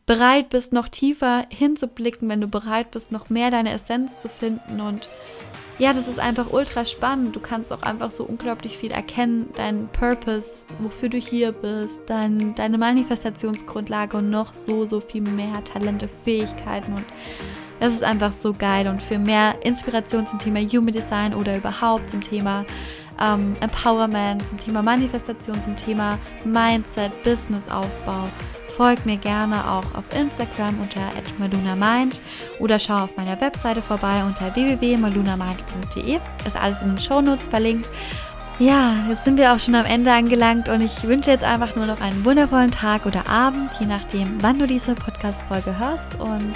bereit 0.05 0.47
bist, 0.47 0.71
noch 0.71 0.87
tiefer 0.87 1.45
hinzublicken, 1.49 2.29
wenn 2.29 2.39
du 2.39 2.47
bereit 2.47 2.91
bist, 2.91 3.11
noch 3.11 3.29
mehr 3.29 3.51
deine 3.51 3.73
Essenz 3.73 4.19
zu 4.19 4.29
finden 4.29 4.79
und 4.79 5.09
ja, 5.83 5.91
das 5.91 6.07
ist 6.07 6.17
einfach 6.17 6.53
ultra 6.53 6.85
spannend. 6.85 7.35
Du 7.35 7.41
kannst 7.41 7.73
auch 7.73 7.81
einfach 7.81 8.09
so 8.09 8.23
unglaublich 8.23 8.77
viel 8.77 8.91
erkennen, 8.91 9.49
deinen 9.53 9.89
Purpose, 9.89 10.65
wofür 10.79 11.09
du 11.09 11.17
hier 11.17 11.51
bist, 11.51 11.99
dein, 12.07 12.55
deine 12.55 12.77
Manifestationsgrundlage 12.77 14.15
und 14.15 14.29
noch 14.29 14.53
so, 14.53 14.85
so 14.85 15.01
viel 15.01 15.21
mehr 15.21 15.61
Talente, 15.65 16.07
Fähigkeiten 16.23 16.93
und 16.93 17.03
das 17.81 17.91
ist 17.93 18.03
einfach 18.03 18.31
so 18.31 18.53
geil 18.53 18.87
und 18.87 19.03
für 19.03 19.19
mehr 19.19 19.55
Inspiration 19.65 20.25
zum 20.25 20.39
Thema 20.39 20.61
Human 20.61 20.93
Design 20.93 21.33
oder 21.33 21.57
überhaupt 21.57 22.09
zum 22.09 22.21
Thema 22.21 22.63
ähm, 23.21 23.53
Empowerment, 23.59 24.47
zum 24.47 24.57
Thema 24.57 24.83
Manifestation, 24.83 25.61
zum 25.61 25.75
Thema 25.75 26.17
Mindset, 26.45 27.11
Businessaufbau 27.23 28.29
Folg 28.75 29.05
mir 29.05 29.17
gerne 29.17 29.69
auch 29.69 29.85
auf 29.93 30.03
Instagram 30.15 30.79
unter 30.81 31.01
@malunamind 31.37 32.19
oder 32.59 32.79
schau 32.79 33.03
auf 33.03 33.15
meiner 33.17 33.39
Webseite 33.39 33.81
vorbei 33.81 34.23
unter 34.25 34.55
www.malunamind.de. 34.55 36.19
Ist 36.47 36.57
alles 36.57 36.81
in 36.81 36.89
den 36.89 36.99
Shownotes 37.01 37.47
verlinkt. 37.47 37.89
Ja, 38.59 38.95
jetzt 39.09 39.25
sind 39.25 39.37
wir 39.37 39.53
auch 39.53 39.59
schon 39.59 39.75
am 39.75 39.85
Ende 39.85 40.11
angelangt 40.11 40.69
und 40.69 40.81
ich 40.81 41.03
wünsche 41.03 41.31
jetzt 41.31 41.43
einfach 41.43 41.75
nur 41.75 41.85
noch 41.85 41.99
einen 42.01 42.23
wundervollen 42.23 42.71
Tag 42.71 43.05
oder 43.05 43.27
Abend, 43.27 43.69
je 43.79 43.87
nachdem, 43.87 44.41
wann 44.41 44.59
du 44.59 44.67
diese 44.67 44.93
Podcast-Folge 44.93 45.77
hörst 45.79 46.19
und 46.19 46.53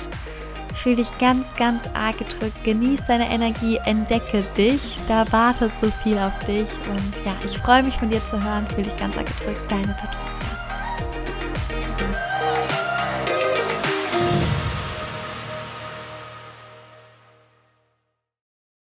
fühl 0.78 0.96
dich 0.96 1.18
ganz, 1.18 1.56
ganz 1.56 1.84
arg 1.96 2.18
gedrückt. 2.18 2.64
Genieß 2.64 3.06
deine 3.08 3.30
Energie, 3.30 3.80
entdecke 3.86 4.44
dich. 4.56 5.00
Da 5.08 5.26
wartet 5.32 5.72
so 5.82 5.92
viel 6.04 6.18
auf 6.18 6.38
dich 6.46 6.70
und 6.88 7.26
ja, 7.26 7.34
ich 7.46 7.58
freue 7.58 7.84
mich 7.84 7.96
von 7.96 8.10
dir 8.10 8.22
zu 8.30 8.42
hören. 8.42 8.68
Fühl 8.74 8.84
dich 8.84 8.98
ganz 8.98 9.18
arg 9.18 9.26
gedrückt. 9.26 9.60
Deine 9.70 9.96
Patricia. 10.00 10.37